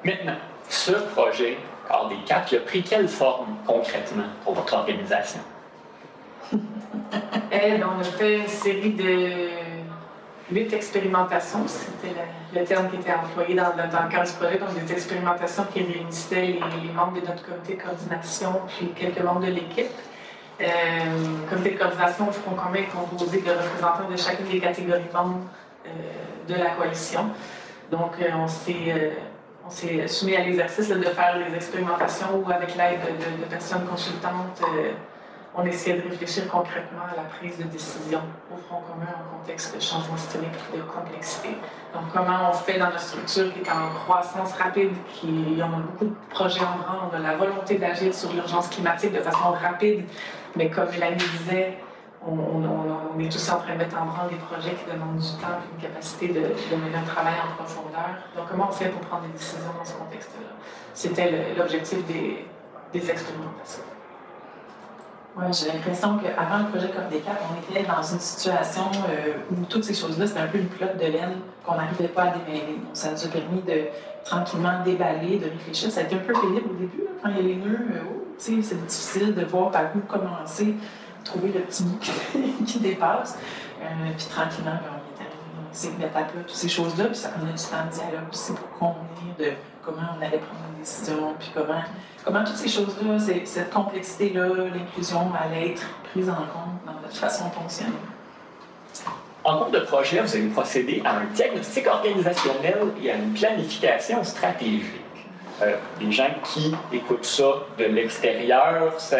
[0.03, 0.35] Maintenant,
[0.67, 5.41] ce projet Corps des Quatre, il a pris quelle forme concrètement pour votre organisation?
[7.53, 9.49] Eh, on a fait une série de
[10.49, 12.15] huit expérimentations, c'était
[12.53, 16.45] le, terme qui était employé dans, le cadre du projet, donc des expérimentations qui réunissaient
[16.45, 16.59] les,
[16.93, 19.91] membres de notre comité de coordination puis quelques membres de l'équipe.
[20.61, 24.59] Euh, le comité de coordination au Front commun est composé de représentants de chacune des
[24.59, 25.41] catégories membres
[25.85, 25.89] euh,
[26.47, 27.31] de la coalition.
[27.91, 33.45] Donc, euh, on s'est soumis à l'exercice de faire des expérimentations où, avec l'aide de,
[33.45, 34.93] personnes consultantes, euh,
[35.53, 39.75] on essayait de réfléchir concrètement à la prise de décision au Front commun en contexte
[39.75, 41.49] de changement systémique et de complexité.
[41.93, 46.05] Donc, comment on fait dans notre structure qui est en croissance rapide, qui a beaucoup
[46.05, 50.05] de projets en branle, on a la volonté d'agir sur l'urgence climatique de façon rapide,
[50.55, 51.77] mais comme Mélanie disait,
[52.27, 55.57] on, est tous en train de mettre en branle des projets qui demandent du temps
[55.57, 58.09] et une capacité de, mener un travail en profondeur.
[58.35, 60.47] Donc, comment on fait pour prendre des décisions dans ce contexte-là?
[60.93, 62.45] C'était l'objectif des,
[62.93, 63.83] des expérimentations.
[65.37, 69.85] Oui, j'ai l'impression qu'avant le projet Cordécap, on était dans une situation euh, où toutes
[69.85, 72.79] ces choses-là, c'était un peu une flotte de laine qu'on n'arrivait pas à démêler.
[72.93, 73.87] Ça nous a permis de
[74.25, 75.89] tranquillement déballer, de réfléchir.
[75.89, 77.87] Ça a été un peu pénible au début, quand il y a les nœuds.
[77.93, 80.75] Euh, oh, c'est difficile de voir par où commencer
[81.23, 81.99] trouver le petit bout
[82.65, 83.37] qui, dépasse.
[83.81, 83.85] Euh,
[84.17, 87.05] puis tranquillement, ben, on est arrivé dans ces étapes-là, toutes ces choses-là.
[87.05, 89.53] Puis ça prenait du temps de dialogue aussi pour convenir de
[89.83, 91.81] comment on allait prendre une décision, puis comment,
[92.23, 97.49] comment toutes ces choses-là, cette complexité-là, l'inclusion allait être prise en compte dans notre façon
[97.49, 97.91] de fonctionner.
[99.43, 104.23] En cours de projet, vous allez procéder à un diagnostic organisationnel et à une planification
[104.23, 105.00] stratégique.
[105.61, 109.17] Euh, les gens qui écoutent ça de l'extérieur, ça,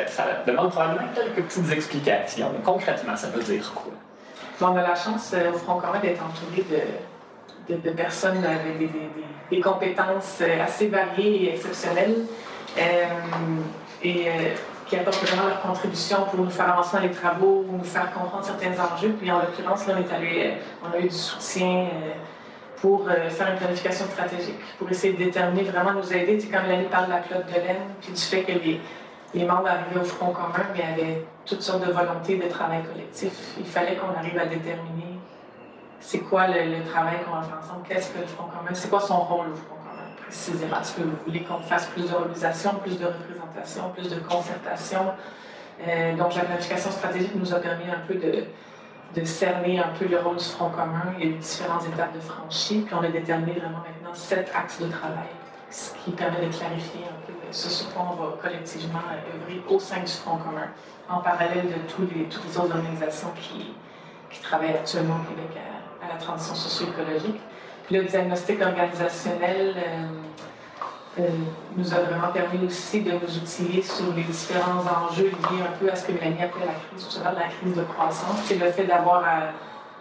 [0.48, 2.50] demande probablement quelques petites explications.
[2.52, 3.94] Mais concrètement, ça veut dire quoi?
[4.64, 6.64] on a la chance euh, au Front commun d'être entouré
[7.70, 8.92] de, personnes avec
[9.50, 12.26] des, compétences euh, assez variées et exceptionnelles.
[14.04, 14.28] et
[14.88, 18.12] qui apportent vraiment leur contribution pour nous faire avancer dans les travaux, ou nous faire
[18.12, 19.16] comprendre certains enjeux.
[19.18, 21.88] Puis en l'occurrence, là, on, est allé, on a eu du soutien
[22.82, 26.40] pour faire une planification stratégique, pour essayer de déterminer, vraiment nous aider.
[26.40, 28.82] Sais, comme Mélanie parle la clotte de laine, puis du fait que les,
[29.36, 33.34] les membres arrivaient au Front commun, mais avaient toutes sortes de volontés de travail collectif.
[33.60, 35.20] Il fallait qu'on arrive à déterminer
[36.02, 39.20] c'est quoi le, travail qu'on faire ensemble, qu'est-ce que le Front commun, c'est quoi son
[39.20, 40.82] rôle au Front commun précisément.
[40.82, 45.14] Est-ce que vous voulez qu'on fasse plus de mobilisation, plus de représentation, plus de concertation?
[45.88, 48.46] Euh, donc la planification stratégique nous a permis un peu de,
[49.16, 52.82] de cerner un peu le rôle du Front commun et les différentes étapes de franchie.
[52.82, 55.30] Puis on a déterminé vraiment maintenant sept axes de travail,
[55.70, 59.80] ce qui permet de clarifier un peu ce sur quoi on va collectivement œuvrer au
[59.80, 60.70] sein du Front commun,
[61.10, 63.74] en parallèle de tous les, toutes les autres organisations qui,
[64.30, 65.58] qui travaillent actuellement au Québec
[66.02, 67.40] à, la transition socio-écologique.
[67.86, 70.08] Puis le diagnostic organisationnel euh,
[71.76, 75.92] nous a vraiment permis aussi de nous outiller sur les différents enjeux liés un peu
[75.92, 78.38] à ce que Mélanie appelait la crise, justement, la crise de croissance.
[78.46, 79.52] C'est le fait d'avoir à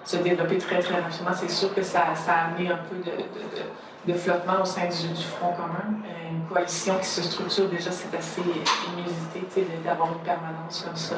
[0.04, 4.18] se développer très, très rapidement, c'est sûr que ça, a amené un peu de, de
[4.18, 5.98] flottement au sein du, Front commun.
[6.30, 11.16] Une coalition qui se structure déjà, c'est assez inusité d'avoir une permanence comme ça.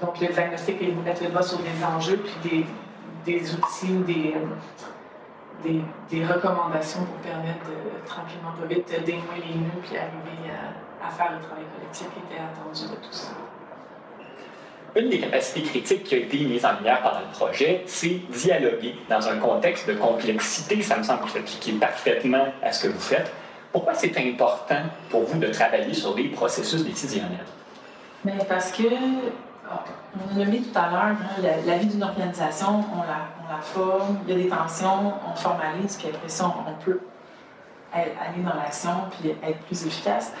[0.00, 2.66] Donc, le diagnostic est de mettre le bas sur des enjeux, puis
[3.24, 4.34] des, des outils ou des,
[5.62, 11.06] des, des, recommandations pour permettre de, tranquillement, pas vite, dénouer les nœuds puis arriver à,
[11.06, 13.28] à faire le travail collectif qui était attendu de tout ça.
[14.94, 18.94] Une des capacités critiques qui a été mise en lumière pendant le projet, c'est dialoguer
[19.08, 20.82] dans un contexte de complexité.
[20.82, 23.32] Ça me semble s'appliquer parfaitement à ce que vous faites.
[23.72, 27.46] Pourquoi c'est important pour vous de travailler sur des processus décisionnels?
[28.22, 28.82] Mais parce que,
[30.34, 34.34] on a mis tout à l'heure, hein, la, vie d'une organisation, on la, forme, il
[34.34, 37.00] y a des tensions, on formalise, puis après ça, on peut
[37.92, 40.32] aller dans l'action puis être plus efficace.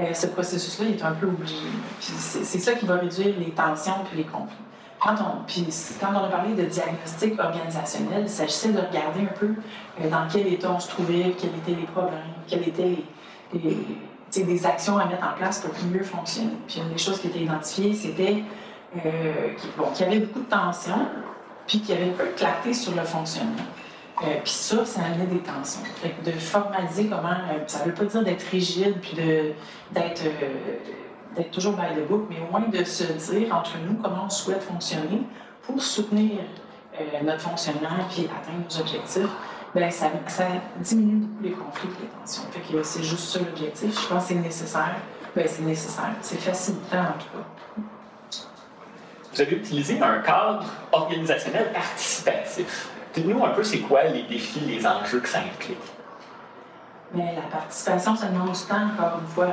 [0.00, 1.28] Euh, ce processus-là est un peu.
[1.28, 1.62] Puis
[2.00, 4.56] c'est ça qui va réduire les tensions puis les conflits.
[5.00, 5.66] Quand on, puis
[6.00, 9.50] quand on a parlé de diagnostic organisationnel, il s'agissait de regarder un peu
[10.00, 12.98] euh, dans quel état on se trouvait, quels étaient les problèmes, quelles étaient
[13.52, 13.76] les,
[14.44, 16.56] des actions à mettre en place pour mieux fonctionner.
[16.68, 18.44] Puis une des choses qui était identifiée, c'était
[18.96, 19.48] euh,
[19.94, 21.08] qu'il y avait beaucoup de tensions,
[21.66, 23.62] puis qu'il y avait peu de clarté sur le fonctionnement.
[24.22, 25.82] Euh, puis ça, ça amenait des tensions.
[25.96, 29.52] Fait de formaliser comment, euh, ça ne veut pas dire d'être rigide puis euh,
[29.90, 34.30] d'être toujours by the book, mais au moins de se dire entre nous comment on
[34.30, 35.22] souhaite fonctionner
[35.62, 36.40] pour soutenir
[37.24, 39.28] notre fonctionnement puis atteindre nos objectifs.
[39.74, 40.10] Bien, ça,
[40.78, 42.42] diminue beaucoup les conflits et les tensions.
[42.50, 43.98] Fait que c'est juste ça l'objectif.
[43.98, 44.96] Je pense que c'est nécessaire.
[45.34, 46.12] Bien, c'est nécessaire.
[46.20, 47.61] C'est facilitant en tout cas.
[49.32, 52.90] Vous avez utilisé un cadre organisationnel participatif.
[53.14, 55.78] Dites-nous un peu, c'est quoi les défis, les enjeux que ça implique?
[57.14, 59.48] Mais la participation, ça demande du temps, encore une fois.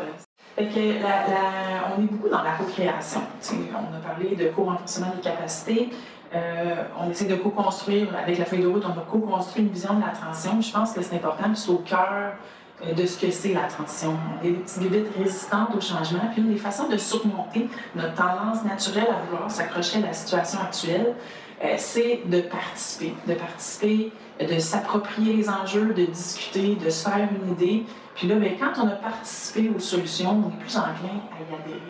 [0.57, 3.21] On est beaucoup dans la co-création.
[3.73, 5.89] On a parlé de co-renforcement des capacités.
[6.35, 9.95] Euh, on essaie de co-construire, avec la feuille de route, on a co-construit une vision
[9.95, 10.61] de la transition.
[10.61, 12.33] Je pense que c'est important, c'est au cœur
[12.95, 14.17] de ce que c'est la transition.
[14.41, 16.21] Des petites résistantes au changement.
[16.31, 20.59] Puis une des façons de surmonter notre tendance naturelle à vouloir s'accrocher à la situation
[20.61, 21.15] actuelle,
[21.63, 27.27] euh, c'est de participer, de participer, de s'approprier les enjeux, de discuter, de se faire
[27.43, 27.83] une idée.
[28.15, 31.61] Puis là, bien, quand on a participé aux solutions, on est plus enclin à y
[31.61, 31.81] adhérer.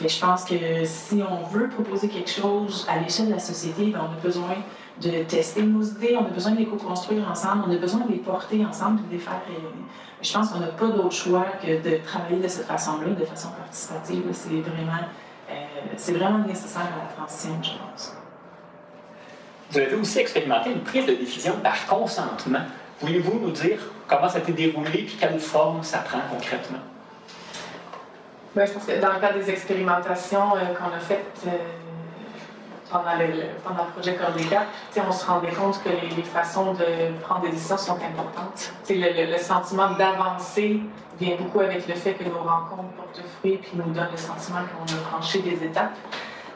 [0.00, 4.00] Je pense que si on veut proposer quelque chose à l'échelle de la société, bien,
[4.00, 4.56] on a besoin
[5.00, 8.12] de tester nos idées, on a besoin de les co-construire ensemble, on a besoin de
[8.12, 9.84] les porter ensemble et de les faire rayonner.
[10.22, 13.48] Je pense qu'on n'a pas d'autre choix que de travailler de cette façon-là, de façon
[13.50, 14.22] participative.
[14.32, 15.04] C'est vraiment,
[15.50, 15.54] euh,
[15.96, 18.16] c'est vraiment nécessaire à la transition, je pense.
[19.70, 22.60] Vous avez aussi expérimenté une prise de décision par consentement.
[23.00, 26.78] Pouvez-vous nous dire comment ça s'est déroulé et quelle forme ça prend concrètement?
[28.54, 31.50] Ben, je pense que dans le cadre des expérimentations euh, qu'on a faites euh,
[32.90, 34.18] pendant, le, pendant, le, projet
[35.08, 38.74] on se rendait compte que les, façons de prendre des décisions sont importantes.
[38.90, 40.80] Le, sentiment d'avancer
[41.18, 44.58] vient beaucoup avec le fait que nos rencontres portent fruit et nous donnent le sentiment
[44.58, 45.96] qu'on a franchi des étapes.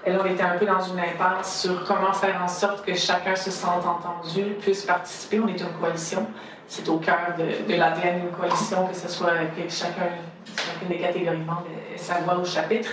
[0.05, 2.95] Et là, on était un peu dans une impasse sur comment faire en sorte que
[2.95, 5.41] chacun se sente entendu, puisse participer.
[5.41, 6.27] On est une coalition.
[6.69, 10.11] C'est au cœur de, de l'ADN d'une coalition, que ce soit que chacun,
[10.57, 12.91] chacune des catégories membres ait sa voix au chapitre.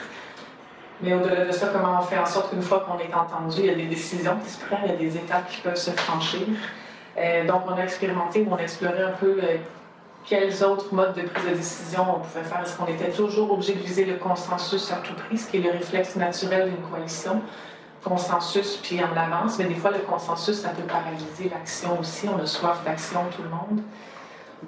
[1.01, 3.65] Mais au-delà de ça, comment on fait en sorte qu'une fois qu'on est entendu, il
[3.65, 5.91] y a des décisions qui se prennent, il y a des étapes qui peuvent se
[5.91, 6.47] franchir.
[7.17, 9.57] Euh, donc, on a expérimenté, on a exploré un peu euh,
[10.25, 12.61] quels autres modes de prise de décision on pouvait faire.
[12.61, 15.61] Est-ce qu'on était toujours obligé de viser le consensus à tout prix, ce qui est
[15.61, 17.41] le réflexe naturel d'une coalition?
[18.03, 22.27] Consensus, puis en avance, mais des fois, le consensus, ça peut paralyser l'action aussi.
[22.27, 23.81] On a soif d'action, tout le monde.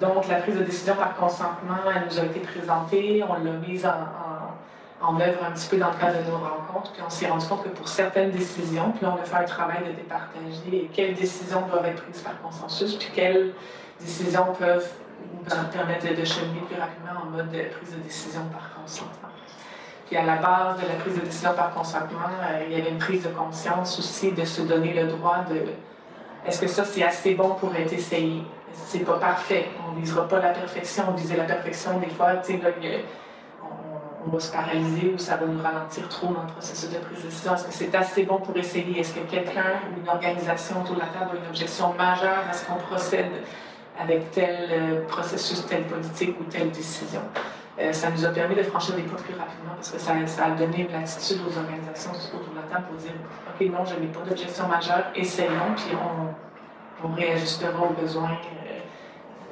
[0.00, 3.86] Donc, la prise de décision par consentement, elle nous a été présentée, on l'a mise
[3.86, 7.46] en, œuvre un petit peu dans le cadre de nos rencontres, puis on s'est rendu
[7.46, 11.62] compte que pour certaines décisions, puis on a fait un travail de départager quelles décisions
[11.70, 13.52] doivent être prises par consensus, puis quelles
[14.00, 14.88] décisions peuvent
[15.44, 19.28] nous permettre de cheminer plus rapidement en mode de prise de décision par consentement.
[20.06, 22.90] Puis à la base de la prise de décision par consentement, euh, il y avait
[22.90, 25.62] une prise de conscience aussi de se donner le droit de
[26.46, 28.42] est-ce que ça c'est assez bon pour être essayé?
[28.84, 29.68] C'est pas parfait.
[29.88, 31.04] On visera pas la perfection.
[31.08, 32.60] On visait la perfection des fois, tu sais,
[34.24, 37.22] on, va se paralyser ou ça va nous ralentir trop dans le processus de prise
[37.22, 37.54] de décision.
[37.54, 38.98] Est-ce que c'est assez bon pour essayer?
[38.98, 42.52] Est-ce que quelqu'un ou une organisation autour de la table a une objection majeure à
[42.52, 43.30] ce qu'on procède
[44.00, 47.22] avec tel euh, processus, telle politique ou telle décision?
[47.78, 50.50] Euh, ça nous a permis de franchir des pas plus rapidement parce que ça, a
[50.52, 54.06] donné une latitude aux organisations autour de la table pour dire OK, non, je n'ai
[54.06, 58.30] pas d'objection majeure, essayons, puis on, on réajustera aux besoins.
[58.32, 58.65] Euh,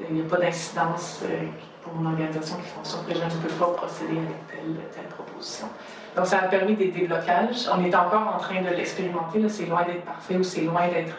[0.01, 1.47] il n'y a pas d'incidence euh,
[1.83, 5.69] pour une organisation qui fonctionne que je ne peux pas procéder avec telle, telle proposition.
[6.17, 7.69] Donc, ça a permis des déblocages.
[7.73, 9.49] On est encore en train de l'expérimenter.
[9.49, 11.17] C'est loin d'être parfait ou c'est loin d'être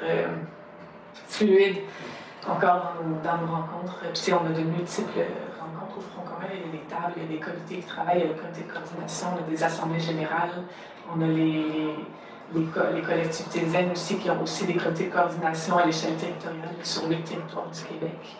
[1.27, 1.77] fluide
[2.49, 3.99] encore dans nos, rencontres.
[4.13, 5.25] Puis, on a de multiples
[5.59, 6.47] rencontres au Front commun.
[6.53, 8.33] Il y a des tables, il y a des comités qui travaillent, il y a
[8.33, 10.63] le comité de coordination, on a des assemblées générales,
[11.13, 11.95] on a les,
[12.53, 17.07] les, collectivités zen aussi qui ont aussi des comités de coordination à l'échelle territoriale sur
[17.07, 18.37] le territoire du Québec.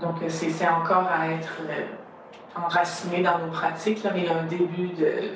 [0.00, 1.86] Donc, euh, c'est encore à être euh,
[2.54, 5.30] enraciné dans nos pratiques, là, mais il y a un début de,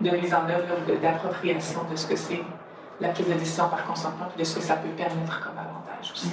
[0.00, 2.42] de mise en œuvre, d'appropriation de ce que c'est
[3.00, 6.12] la prise de décision par consentement et de ce que ça peut permettre comme avantage
[6.12, 6.32] aussi.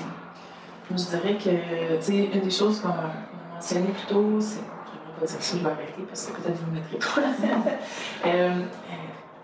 [0.89, 3.11] Je dirais que, tu sais, une des choses qu'on a
[3.53, 6.57] mentionné plus tôt, c'est, je ne pas dire ça, je vais arrêter parce que peut-être
[6.57, 8.27] vous ne mettrez pas.
[8.27, 8.61] euh,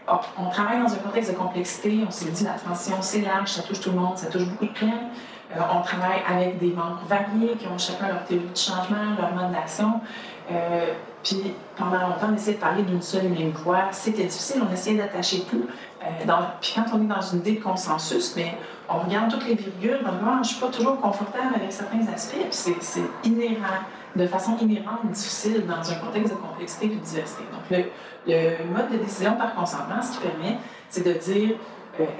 [0.08, 3.50] oh, on travaille dans un contexte de complexité, on s'est dit la transition c'est large,
[3.50, 5.10] ça touche tout le monde, ça touche beaucoup de clients.
[5.56, 9.34] Euh, on travaille avec des membres variés qui ont chacun leur théorie de changement, leur
[9.34, 10.00] mode d'action.
[10.52, 13.90] Euh, puis pendant longtemps, on essayait de parler d'une seule et même voix.
[13.92, 15.68] C'était difficile, on essayait d'attacher tout.
[16.04, 18.58] Euh, puis quand on est dans une idée de consensus, mais
[18.90, 22.06] on regarde toutes les virgules, donc moi, je ne suis pas toujours confortable avec certains
[22.14, 23.84] aspects, puis c'est inhérent,
[24.16, 27.44] de façon inhérente, difficile dans un contexte de complexité et de diversité.
[27.52, 27.86] Donc
[28.28, 30.58] le, mode de décision par consentement, ce qui permet,
[30.90, 31.56] c'est de dire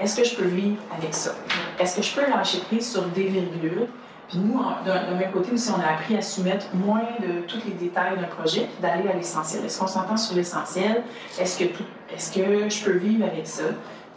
[0.00, 1.32] est-ce que je peux vivre avec ça?
[1.78, 3.88] Est-ce que je peux lâcher prise sur des virgules?
[4.28, 7.72] Puis nous, d'un même côté aussi, on a appris à soumettre moins de tous les
[7.72, 9.64] détails d'un projet, d'aller à l'essentiel.
[9.64, 11.04] Est-ce qu'on s'entend sur l'essentiel?
[11.38, 13.64] Est-ce que, est que je peux vivre avec ça?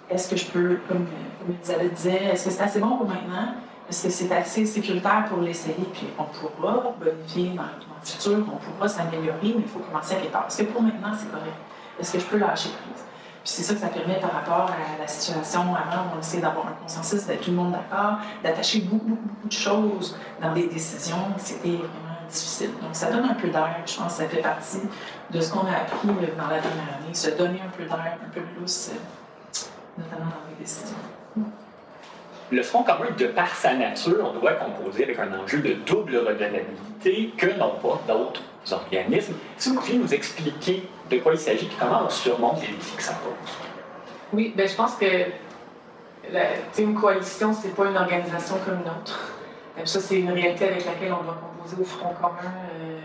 [0.09, 1.07] Est-ce que je peux, comme,
[1.39, 3.55] comme Elisabeth disait, est-ce que c'est assez bon pour maintenant?
[3.89, 5.75] Est-ce que c'est assez sécuritaire pour l'essayer?
[5.93, 10.15] Puis on pourra bonifier dans, dans le futur, on pourra s'améliorer, mais il faut commencer
[10.15, 10.45] à part.
[10.47, 11.55] Est-ce que pour maintenant, c'est correct?
[11.99, 13.04] Est-ce que je peux lâcher prise?
[13.45, 16.65] Puis c'est ça que ça permet par rapport à la situation avant, on essaie d'avoir
[16.65, 20.65] un consensus, d'être tout le monde d'accord, d'attacher beaucoup, beaucoup, beaucoup de choses dans des
[20.65, 21.27] décisions.
[21.38, 22.71] C'était vraiment difficile.
[22.81, 23.84] Donc ça donne un peu d'air.
[23.86, 24.81] Je pense que ça fait partie
[25.29, 28.29] de ce qu'on a appris dans la dernière année, se donner un peu d'air, un
[28.34, 29.62] peu plus, euh,
[29.99, 30.97] notamment dans les décisions.
[32.51, 36.17] Le Front commun, de par sa nature, on doit composer avec un enjeu de double
[36.17, 38.41] redevabilité que n'ont pas d'autres
[38.73, 39.36] organismes.
[39.58, 42.95] Si vous pouviez nous expliquer de quoi il s'agit et comment on surmonte les défis
[42.95, 43.54] que ça pose.
[44.34, 45.06] Oui, ben, je pense que
[46.32, 46.41] la,
[46.78, 49.34] une coalition, ce n'est pas une organisation comme une autre.
[49.84, 52.51] Ça, c'est une réalité avec laquelle on doit composer au Front commun.
[52.82, 52.99] Euh.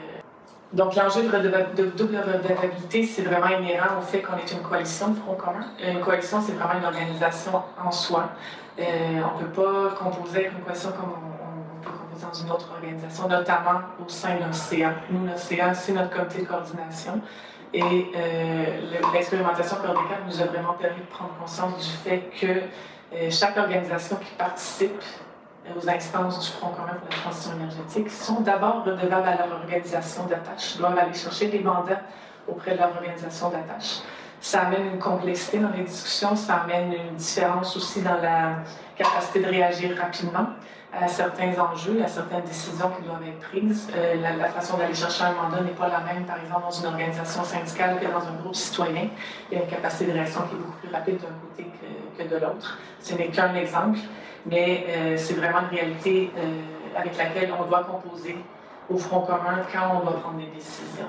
[0.73, 5.17] Donc, l'enjeu de, double redevabilité, c'est vraiment inhérent au fait qu'on est une coalition de
[5.17, 5.67] Front commun.
[5.85, 8.31] Une coalition, c'est vraiment une organisation en soi.
[8.79, 8.83] Euh,
[9.35, 11.40] on ne peut pas composer avec une coalition comme on,
[12.21, 14.95] dans une autre organisation, notamment au sein d'un CA.
[15.11, 17.21] Nous, notre CA, c'est notre comité de coordination.
[17.73, 17.83] Et
[18.17, 18.65] euh,
[19.13, 24.17] l'expérimentation Cordécap nous a vraiment permis de prendre conscience du fait que euh, chaque organisation
[24.17, 25.01] qui participe
[25.77, 30.25] aux instances du Front commun pour la transition énergétique sont d'abord redevables à leur organisation
[30.27, 32.01] d'attache, doivent aller chercher des mandats
[32.49, 34.01] auprès de leur organisation d'attache.
[34.41, 38.57] Ça amène une complexité dans les discussions, ça amène une différence aussi dans la
[38.97, 40.47] capacité de réagir rapidement
[40.93, 43.89] à certains enjeux, à certaines décisions qui doivent être prises.
[43.95, 46.87] Euh, la, façon d'aller chercher un mandat n'est pas la même, par exemple, dans une
[46.87, 49.09] organisation syndicale que dans un groupe citoyen.
[49.51, 51.71] Il y a une capacité de réaction qui est beaucoup plus rapide d'un côté
[52.19, 52.79] que, de l'autre.
[53.01, 53.99] Ce n'est qu'un exemple,
[54.47, 56.61] mais euh, c'est vraiment une réalité euh,
[56.97, 58.37] avec laquelle on doit composer
[58.89, 61.07] au front commun quand on doit prendre des décisions.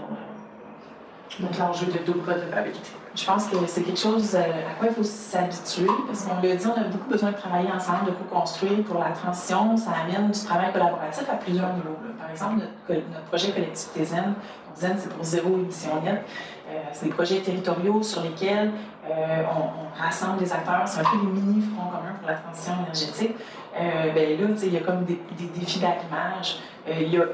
[1.39, 2.91] Donc l'enjeu de double redevabilité.
[3.15, 6.55] Je pense que c'est quelque chose euh, à quoi il faut s'habituer, parce qu'on l'a
[6.55, 9.75] dit, on a beaucoup besoin de travailler ensemble, de co-construire pour la transition.
[9.77, 11.97] Ça amène du travail collaboratif à plusieurs niveaux.
[12.19, 14.33] Par exemple, notre, projet Collectivité Zen,
[14.75, 16.23] Zen, c'est pour zéro émission nette.
[16.69, 18.71] Euh, c'est des projets territoriaux sur lesquels
[19.09, 20.83] euh, on, rassemble des acteurs.
[20.85, 23.35] C'est un peu des mini-fronts communs pour la transition énergétique.
[23.73, 26.59] ben là, il y a comme des, des défis d'arrimage.
[26.87, 27.25] il y a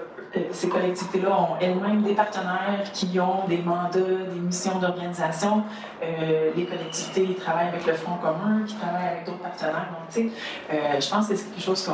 [0.52, 5.64] ces collectivités-là ont elles-mêmes des partenaires qui ont des mandats, des missions d'organisation.
[6.04, 9.88] Euh, les collectivités travaillent avec le Front commun, qui travaillent avec d'autres partenaires.
[9.92, 10.26] Donc,
[10.72, 11.90] euh, je pense que c'est quelque chose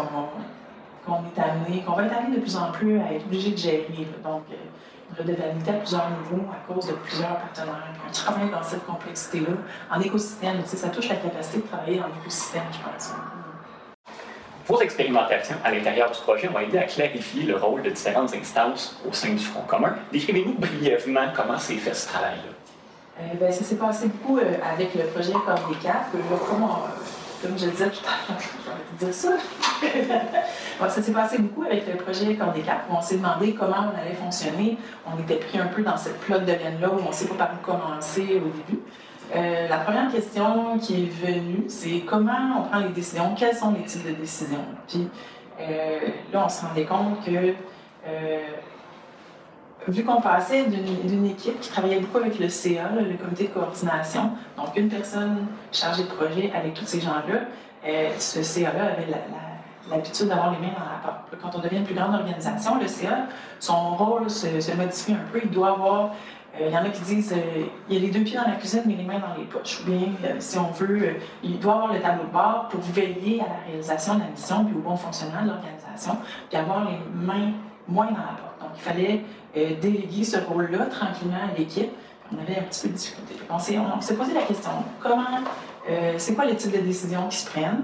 [1.06, 3.58] qu'on est amené, qu'on va être amené de plus en plus à être obligé de
[3.58, 4.08] gérer.
[4.24, 7.94] Donc, une redevabilité à plusieurs niveaux à cause de plusieurs partenaires.
[8.08, 9.56] on travaille dans cette complexité-là,
[9.92, 10.62] en écosystème.
[10.66, 13.14] Ça touche la capacité de travailler en écosystème, je pense.
[14.66, 18.98] Vos expérimentations à l'intérieur du projet ont aidé à clarifier le rôle de différentes instances
[19.08, 19.96] au sein du Front commun.
[20.14, 23.34] Décrivez-nous brièvement comment s'est fait ce travail-là.
[23.40, 26.10] Ben, ça s'est passé beaucoup avec le projet Corps des Cap.
[26.12, 26.66] Comme,
[27.42, 28.42] comme je le disais tout à l'heure,
[29.00, 29.32] j'ai dire ça.
[30.80, 33.92] ça s'est passé beaucoup avec le projet Corps des Cap où on s'est demandé comment
[33.94, 34.78] on allait fonctionner.
[35.06, 37.36] On était pris un peu dans cette plot de laine-là où on ne sait pas
[37.36, 38.82] par où commencer au début.
[39.36, 43.72] Euh, la première question qui est venue, c'est comment on prend les décisions, quels sont
[43.72, 44.64] les types de décisions?
[44.88, 45.08] Puis
[45.60, 46.00] euh,
[46.32, 47.56] là, on se rendait compte que,
[48.08, 48.40] euh,
[49.88, 54.32] vu qu'on passait d'une équipe qui travaillait beaucoup avec le CA, le comité de coordination,
[54.56, 57.42] donc une personne chargée de projet avec tous ces gens-là,
[58.20, 59.08] ce CA-là avait
[59.90, 61.42] l'habitude d'avoir les mains dans la porte.
[61.42, 63.26] Quand on devient une plus grande organisation, le CA,
[63.60, 65.42] son rôle se, se modifie un peu.
[65.44, 66.12] Il doit avoir
[66.60, 68.48] il euh, y en a qui disent euh, il y a les deux pieds dans
[68.48, 69.82] la cuisine, mais les mains dans les poches.
[69.82, 73.42] Ou bien, euh, si on veut, il doit avoir le tableau de bord pour veiller
[73.42, 76.18] à la réalisation de la mission puis au bon fonctionnement de l'organisation,
[76.50, 77.54] puis avoir les mains
[77.88, 78.60] moins dans la porte.
[78.62, 79.22] Donc, il fallait
[79.82, 81.92] déléguer ce rôle-là tranquillement à l'équipe.
[82.32, 83.36] On avait un petit peu de difficulté.
[83.50, 85.24] On s'est posé la question comment,
[86.18, 87.84] c'est quoi les types de décisions qui se prennent,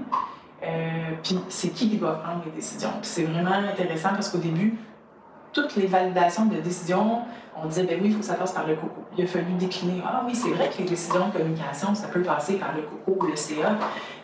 [1.22, 2.92] puis c'est qui qui doit prendre les décisions?
[3.02, 4.78] c'est vraiment intéressant parce qu'au début,
[5.52, 7.20] toutes les validations de décisions,
[7.62, 9.02] on disait, ben oui, il faut que ça passe par le COCO.
[9.16, 12.22] Il a fallu décliner, ah oui, c'est vrai que les décisions de communication, ça peut
[12.22, 13.76] passer par le COCO ou le CA,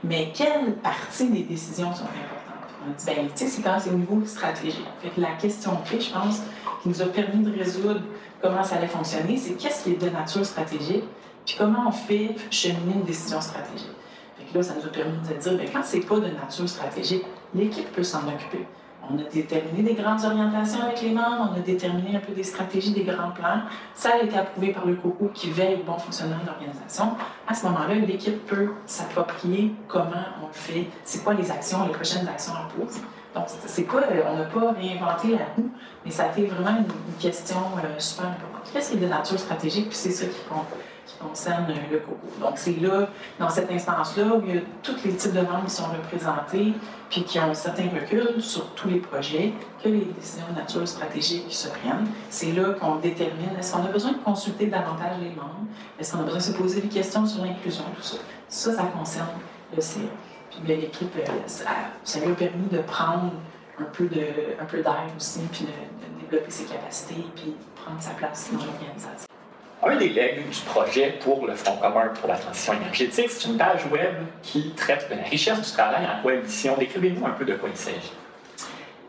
[0.05, 2.71] mais quelle partie des décisions sont importantes?
[2.87, 4.87] On a dit, ben, tu sais, c'est quand c'est au niveau stratégique.
[5.03, 6.43] Fait que la question clé, je pense,
[6.83, 8.01] qui nous a permis de résoudre
[8.41, 11.05] comment ça allait fonctionner, c'est qu'est-ce qui est de nature stratégique,
[11.45, 13.91] puis comment on fait cheminer une décision stratégique?
[14.39, 16.69] Fait que là, ça nous a permis de dire, ben, quand c'est pas de nature
[16.69, 17.25] stratégique,
[17.55, 18.67] l'équipe peut s'en occuper.
[19.11, 22.43] On a déterminé des grandes orientations avec les membres, on a déterminé un peu des
[22.43, 23.63] stratégies, des grands plans.
[23.95, 27.13] Ça a été approuvé par le COCO qui veille au bon fonctionnement de l'organisation.
[27.47, 30.11] À ce moment-là, l'équipe peut s'approprier comment
[30.43, 33.01] on le fait, c'est quoi les actions, les prochaines actions à poser.
[33.35, 35.71] Donc, c'est pas, euh, on n'a pas réinventé la roue,
[36.05, 36.87] mais ça a été vraiment une,
[37.21, 38.71] question euh, super importante.
[38.73, 40.67] Qu'est-ce qui est de nature stratégique, puis c'est ça qui compte
[41.21, 42.17] concerne le coco.
[42.41, 45.65] Donc, c'est là, dans cette instance-là, où il y a tous les types de membres
[45.65, 46.73] qui sont représentés,
[47.11, 49.53] puis qui ont un certain recul sur tous les projets,
[49.83, 52.09] que les décisions de nature stratégique se prennent.
[52.31, 55.67] C'est là qu'on détermine est-ce qu'on a besoin de consulter davantage les membres,
[55.99, 58.19] est-ce qu'on a besoin de se poser des questions sur l'inclusion, tout ça?
[58.49, 59.29] Ça, ça concerne
[59.75, 60.01] le CA.
[60.51, 61.65] Puis l'équipe, euh, ça,
[62.05, 63.33] ça lui a permis de prendre
[63.79, 68.59] un peu d'air aussi, puis de, de développer ses capacités, puis prendre sa place dans
[68.59, 69.36] l'organisation.
[69.83, 73.59] Un des legs du projet pour le Front commun pour la transition énergétique, c'est une
[73.59, 76.77] page web qui traite de la richesse du travail en coalition.
[76.79, 78.13] Décrivez-nous un peu de quoi il s'agit.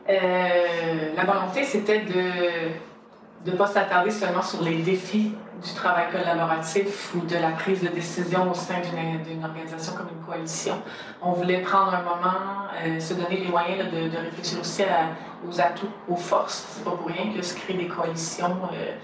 [0.09, 7.13] Euh, la volonté, c'était de ne pas s'attarder seulement sur les défis du travail collaboratif
[7.15, 10.81] ou de la prise de décision au sein d'une organisation comme une coalition.
[11.21, 14.83] On voulait prendre un moment, euh, se donner les moyens de, réfléchir aussi
[15.47, 16.65] aux atouts, aux forces.
[16.75, 18.57] C'est pas pour rien que se créent des coalitions.
[18.73, 18.95] Euh,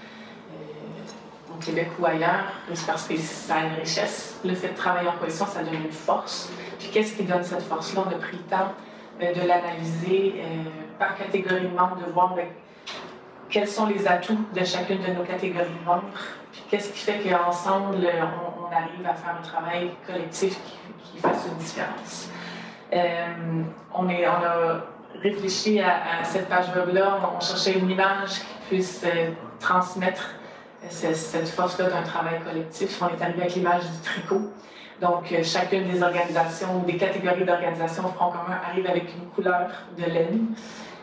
[1.64, 2.52] Québec ou ailleurs,
[2.86, 4.40] parce que ça a une richesse.
[4.44, 6.50] Le fait de travailler en coalition, ça donne une force.
[6.78, 8.04] Puis qu'est-ce qui donne cette force-là?
[8.06, 8.72] On a pris le temps
[9.20, 10.64] euh, de l'analyser euh,
[10.98, 12.46] par catégorie de membres, de voir ben,
[13.48, 16.04] quels sont les atouts de chacune de nos catégories de membres,
[16.52, 21.46] puis qu'est-ce qui fait qu'ensemble, on, on, arrive à faire un travail collectif qui, fasse
[21.46, 22.28] une différence.
[22.92, 23.62] Euh,
[23.94, 24.84] on, a
[25.22, 29.04] réfléchi à cette page web-là, on cherchait une image qui puisse
[29.60, 30.34] transmettre
[30.90, 33.00] cette force-là d'un travail collectif.
[33.02, 34.50] On est arrivé avec l'image du tricot.
[35.00, 39.68] Donc, euh, chacune des organisations, des catégories d'organisations Front commun arrive avec une couleur
[39.98, 40.46] de laine.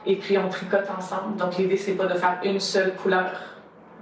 [0.06, 1.36] Et puis, on tricote ensemble.
[1.36, 3.32] Donc, l'idée, c'est pas de faire une seule couleur.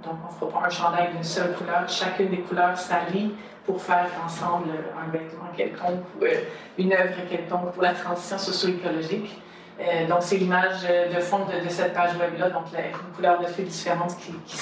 [0.04, 1.88] Donc, on fera pas un chandail d'une seule couleur.
[1.88, 3.34] Chacune des couleurs s'allie
[3.66, 6.44] pour faire ensemble un vêtement quelconque ou euh,
[6.78, 9.40] une œuvre quelconque pour la transition socio-écologique.
[9.80, 13.46] Euh, donc, c'est l'image de fond de, cette page web-là, donc la, une couleur de
[13.46, 14.58] feu différente qui, qui.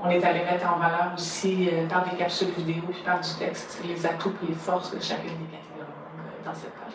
[0.00, 3.28] On est allé mettre en valeur aussi, euh, par des capsules vidéo puis par du
[3.36, 6.92] texte, les atouts et les forces de chacune des catégories euh, dans cette page.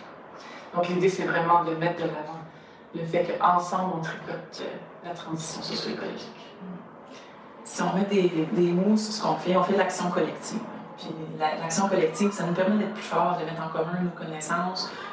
[0.74, 2.40] Donc, l'idée, c'est vraiment de mettre de l'avant
[2.96, 4.64] le fait qu'ensemble, on tricote
[5.04, 6.30] la transition socio-écologique.
[7.64, 10.60] Si on met des, mots sur ce qu'on fait, on fait l'action collective.
[10.98, 14.92] Puis l'action collective, ça nous permet d'être plus fort, de mettre en commun nos connaissances,
[14.92, 15.13] euh,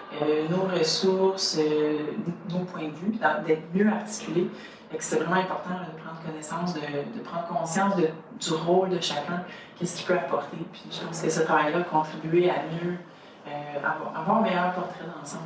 [0.50, 1.98] nos ressources, euh,
[2.50, 4.48] nos points de vue, d'être mieux articulés.
[4.98, 6.80] C'est vraiment important de prendre connaissance, de,
[7.22, 9.44] prendre conscience du rôle de chacun,
[9.78, 10.56] qu'est-ce qu'il peut apporter.
[10.72, 12.96] Puis je pense que ce travail-là contribuer à mieux
[13.46, 15.44] euh, avoir, avoir un meilleur portrait d'ensemble.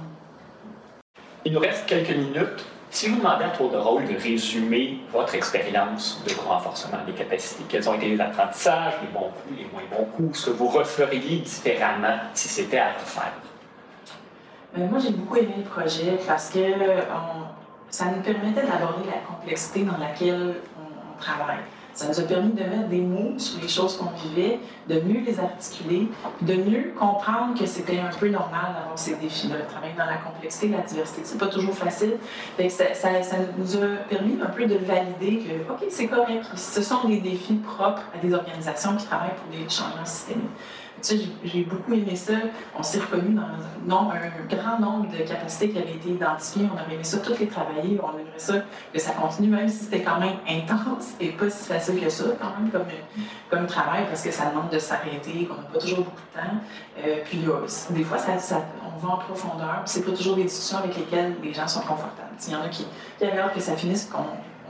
[1.45, 2.65] Il nous reste quelques minutes.
[2.91, 7.65] Si vous demandais à tour de rôle de résumer votre expérience de renforcement des capacités,
[7.69, 10.69] quels ont été les apprentissages, les bons coups, les moins bons coups, ce que vous
[10.69, 13.33] referiez différemment si c'était à refaire?
[14.77, 16.59] Euh, moi, j'ai beaucoup aimé le projet parce que
[17.91, 21.61] ça nous permettait d'aborder la complexité dans laquelle on, travaille.
[21.95, 24.59] Ça nous a permis de mettre des mots sur les choses qu'on vivait,
[24.89, 26.09] de mieux les articuler,
[26.41, 29.61] de mieux comprendre que c'était un peu normal d'avoir ces défis-là.
[29.68, 32.16] Travailler dans la complexité, la diversité, c'est pas toujours facile.
[32.68, 36.47] Ça, ça, nous a permis un peu de valider que, OK, c'est correct.
[36.57, 40.51] Ce sont des défis propres à des organisations qui travaillent pour des changements systémiques
[41.44, 42.34] j'ai beaucoup aimé ça.
[42.78, 43.34] On s'est reconnu
[43.86, 46.66] dans un, grand nombre de capacités qui avaient été identifiées.
[46.70, 48.00] On aurait aimé ça toutes les travailler.
[48.02, 48.55] On aimerait ça
[48.92, 52.24] que ça continue, même si c'était quand même intense et pas si facile que ça,
[52.40, 52.86] quand même, comme,
[53.50, 56.57] comme travail, parce que ça demande de s'arrêter, qu'on n'a pas toujours beaucoup de temps.
[56.98, 57.44] Euh, puis
[57.90, 59.82] des fois, ça, on va en profondeur.
[59.84, 62.30] C'est pas toujours des discussions avec lesquelles les gens sont confortables.
[62.46, 62.86] Il y en a qui,
[63.18, 64.24] qui avaient que ça finisse qu'on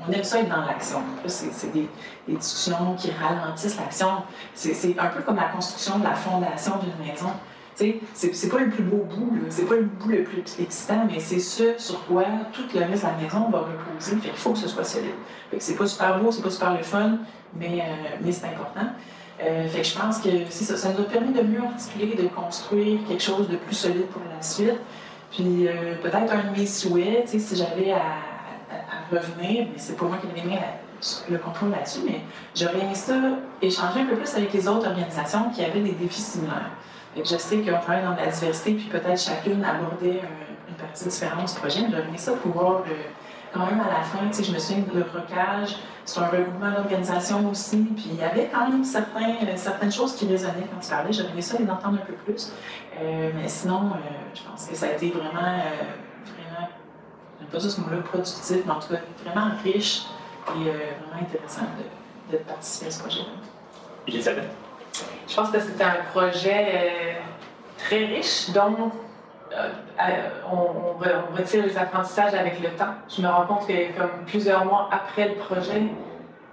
[0.06, 1.00] on aime ça être dans l'action.
[1.26, 1.88] C'est des,
[2.28, 4.08] des, discussions qui ralentissent l'action.
[4.54, 7.30] C'est un peu comme la construction de la fondation d'une maison.
[7.74, 11.40] C'est pas le plus beau bout, c'est pas le bout le plus excitant, mais c'est
[11.40, 14.16] ce sur quoi tout le reste de la maison va reposer.
[14.16, 15.14] Fait il faut que ce soit solide.
[15.58, 17.18] C'est pas super beau, c'est pas super le fun,
[17.56, 18.86] mais, euh, mais c'est important.
[19.42, 23.00] Euh, fait que je pense que ça, nous a permis de mieux articuler, de construire
[23.08, 24.78] quelque chose de plus solide pour la suite.
[25.32, 28.33] Puis euh, peut-être un de mes souhaits, si j'avais à,
[29.10, 30.58] revenir, mais c'est pas moi qui ai aimé
[31.30, 32.20] le contrôle là-dessus, mais
[32.54, 33.14] j'aurais aimé ça
[33.60, 36.70] échanger un peu plus avec les autres organisations qui avaient des défis similaires.
[37.16, 40.20] Et je sais qu'on travaille dans la diversité, puis peut-être chacune abordait
[40.68, 42.94] une partie différente du projet, mais j'aurais aimé ça pouvoir euh,
[43.52, 47.48] quand même à la fin, je me souviens de le recage, c'est un regroupement d'organisations
[47.48, 50.90] aussi, puis il y avait quand même certains, euh, certaines choses qui résonnaient quand tu
[50.90, 52.52] parlais, j'aurais aimé ça les entendre un peu plus.
[53.00, 53.92] Euh, mais sinon,
[54.34, 55.60] je pense que ça a été vraiment
[57.54, 60.02] pas juste ce mot-là, productif, mais en tout cas vraiment riche
[60.48, 60.72] et euh,
[61.06, 61.62] vraiment intéressant
[62.30, 63.26] de, de, participer à ce projet-là.
[64.08, 64.50] Elisabeth?
[65.28, 67.12] Je pense que c'était un projet euh,
[67.78, 68.90] très riche, dont
[69.52, 69.68] euh,
[70.50, 72.94] on, on, retire les apprentissages avec le temps.
[73.08, 75.82] Je me rends compte que comme plusieurs mois après le projet,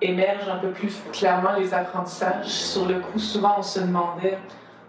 [0.01, 2.45] émergent un peu plus clairement les apprentissages.
[2.45, 4.37] Sur le coup, souvent on se demandait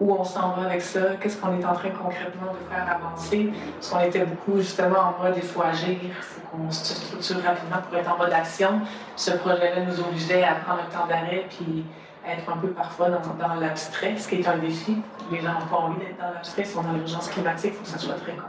[0.03, 3.53] où on s'en va avec ça, qu'est-ce qu'on est en train concrètement de faire avancer.
[3.75, 7.37] Parce qu'on était beaucoup justement en mode il faut agir, il faut qu'on se structure
[7.45, 8.81] rapidement pour être en mode action.
[9.15, 11.85] Ce projet-là nous obligeait à prendre un temps d'arrêt puis
[12.27, 14.97] être un peu parfois dans, l'abstrait, ce qui est un défi.
[15.31, 17.85] Les gens n'ont pas envie d'être dans l'abstrait, ils sont dans l'urgence climatique, il faut
[17.85, 18.49] que ça soit très concret.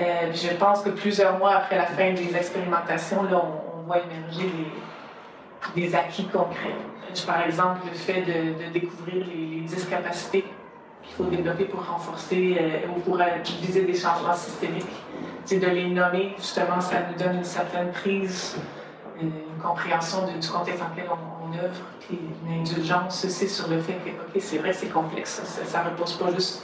[0.00, 4.50] Euh, je pense que plusieurs mois après la fin des expérimentations, là, on, voit émerger
[5.76, 6.74] des acquis concrets
[7.26, 10.44] par exemple, le fait de, découvrir les, 10 capacités
[11.02, 14.84] qu'il faut développer pour renforcer euh, ou pour utiliser des changements systémiques.
[15.44, 18.56] C'est de les nommer, justement, ça nous donne une certaine prise,
[19.20, 19.32] une,
[19.62, 24.10] compréhension du contexte dans lequel on, œuvre, puis une indulgence aussi sur le fait que,
[24.10, 26.62] OK, c'est vrai, c'est complexe, ça ne repose pas juste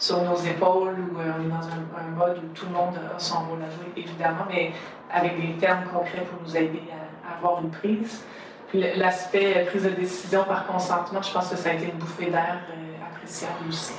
[0.00, 3.18] sur nos épaules ou euh, on est dans un, mode où tout le monde a
[3.18, 4.72] son rôle à jouer, évidemment, mais
[5.12, 6.82] avec des termes concrets pour nous aider
[7.22, 8.24] à avoir une prise.
[8.72, 12.58] L'aspect prise de décision par consentement, je pense que ça a été une bouffée d'air
[12.70, 13.94] euh, appréciable aussi.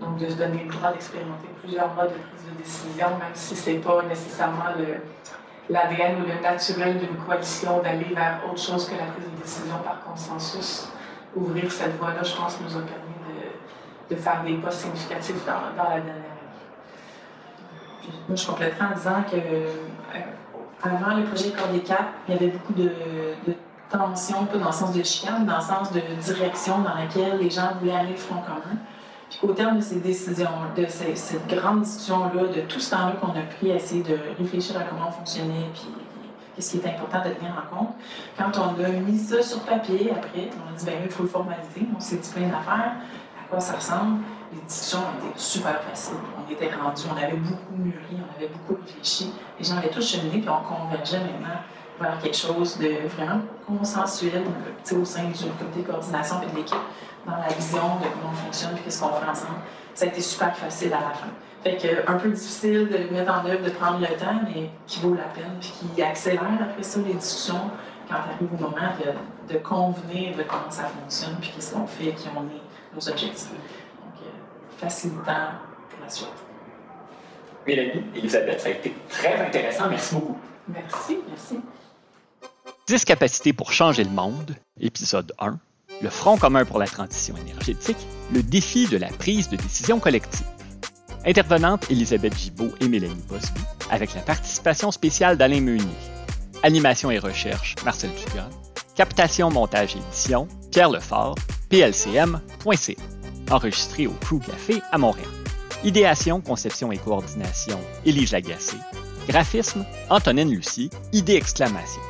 [0.00, 3.54] Donc, de se donner le droit d'expérimenter plusieurs modes de prise de décision, même si
[3.54, 4.64] ce n'est pas nécessairement
[5.68, 9.76] l'ADN ou le naturel d'une coalition d'aller vers autre chose que la prise de décision
[9.84, 10.88] par consensus.
[11.34, 13.16] Ouvrir cette voie-là, je pense, nous a permis
[14.08, 16.22] de, de faire des pas significatifs dans, dans la dernière année.
[18.28, 19.68] Moi, je compléterai en disant que euh,
[20.82, 22.84] avant le projet Corps des Cap, il y avait beaucoup de,
[23.46, 23.54] de
[23.90, 27.50] tension, pas dans le sens de chicane, dans le sens de direction dans laquelle les
[27.50, 28.78] gens voulaient aller front commun.
[29.30, 33.32] Puis au terme de ces décisions, de cette grande discussion-là, de tout ce temps-là qu'on
[33.32, 35.88] a pris à essayer de réfléchir à comment on fonctionnait, puis
[36.54, 37.94] qu'est-ce qui est important de tenir en compte,
[38.38, 41.28] quand on a mis ça sur papier, après, on a dit, ben il faut le
[41.28, 42.92] formaliser, on s'est dit plein d'affaires,
[43.38, 44.20] à quoi ça ressemble,
[44.52, 46.14] les discussions étaient super faciles.
[46.38, 50.08] On était rendus, on avait beaucoup mûri, on avait beaucoup réfléchi, les gens avaient tous
[50.08, 51.60] cheminé, puis on convergeait maintenant
[52.00, 54.42] vers quelque chose de vraiment consensuel
[54.92, 56.76] au sein du comité de coordination et de l'équipe,
[57.26, 59.58] dans la vision de comment on fonctionne et qu'est-ce qu'on fait ensemble.
[59.94, 61.28] Ça a été super facile à la fin.
[61.62, 64.70] Fait que, un peu difficile de le mettre en œuvre, de prendre le temps, mais
[64.86, 67.70] qui vaut la peine, puis qui accélère après ça les discussions
[68.08, 72.12] quand arrive au moment de, de, convenir de comment ça fonctionne, puis qu'est-ce qu'on fait,
[72.12, 73.50] qui on est, nos objectifs.
[73.50, 75.58] Donc, euh, facilitant
[75.90, 76.28] pour la suite.
[77.66, 79.88] Mélanie, Elisabeth, ça a été très intéressant.
[79.90, 80.38] Merci beaucoup.
[80.68, 81.60] Merci, merci.
[82.86, 85.58] 10 capacités pour changer le monde, épisode 1.
[86.02, 87.96] Le Front commun pour la transition énergétique,
[88.32, 90.46] le défi de la prise de décision collective.
[91.24, 93.60] Intervenantes Elisabeth Gibault et Mélanie Bosby,
[93.90, 95.82] avec la participation spéciale d'Alain Meunier.
[96.62, 98.50] Animation et recherche, Marcel Dugas.
[98.94, 101.34] Captation, montage et édition, Pierre Lefort,
[101.68, 103.02] plcm.ca.
[103.50, 105.26] Enregistré au Crew Café à Montréal.
[105.82, 108.76] Idéation, conception et coordination, Élise Lagacé.
[109.26, 112.00] Graphisme, Antonine Lucie, idée exclamation.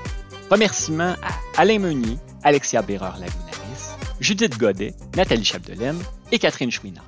[0.51, 5.99] Remerciements à Alain Meunier, Alexia Béreur-Lagunaris, Judith Godet, Nathalie Chapdelaine
[6.31, 7.05] et Catherine Chouinard.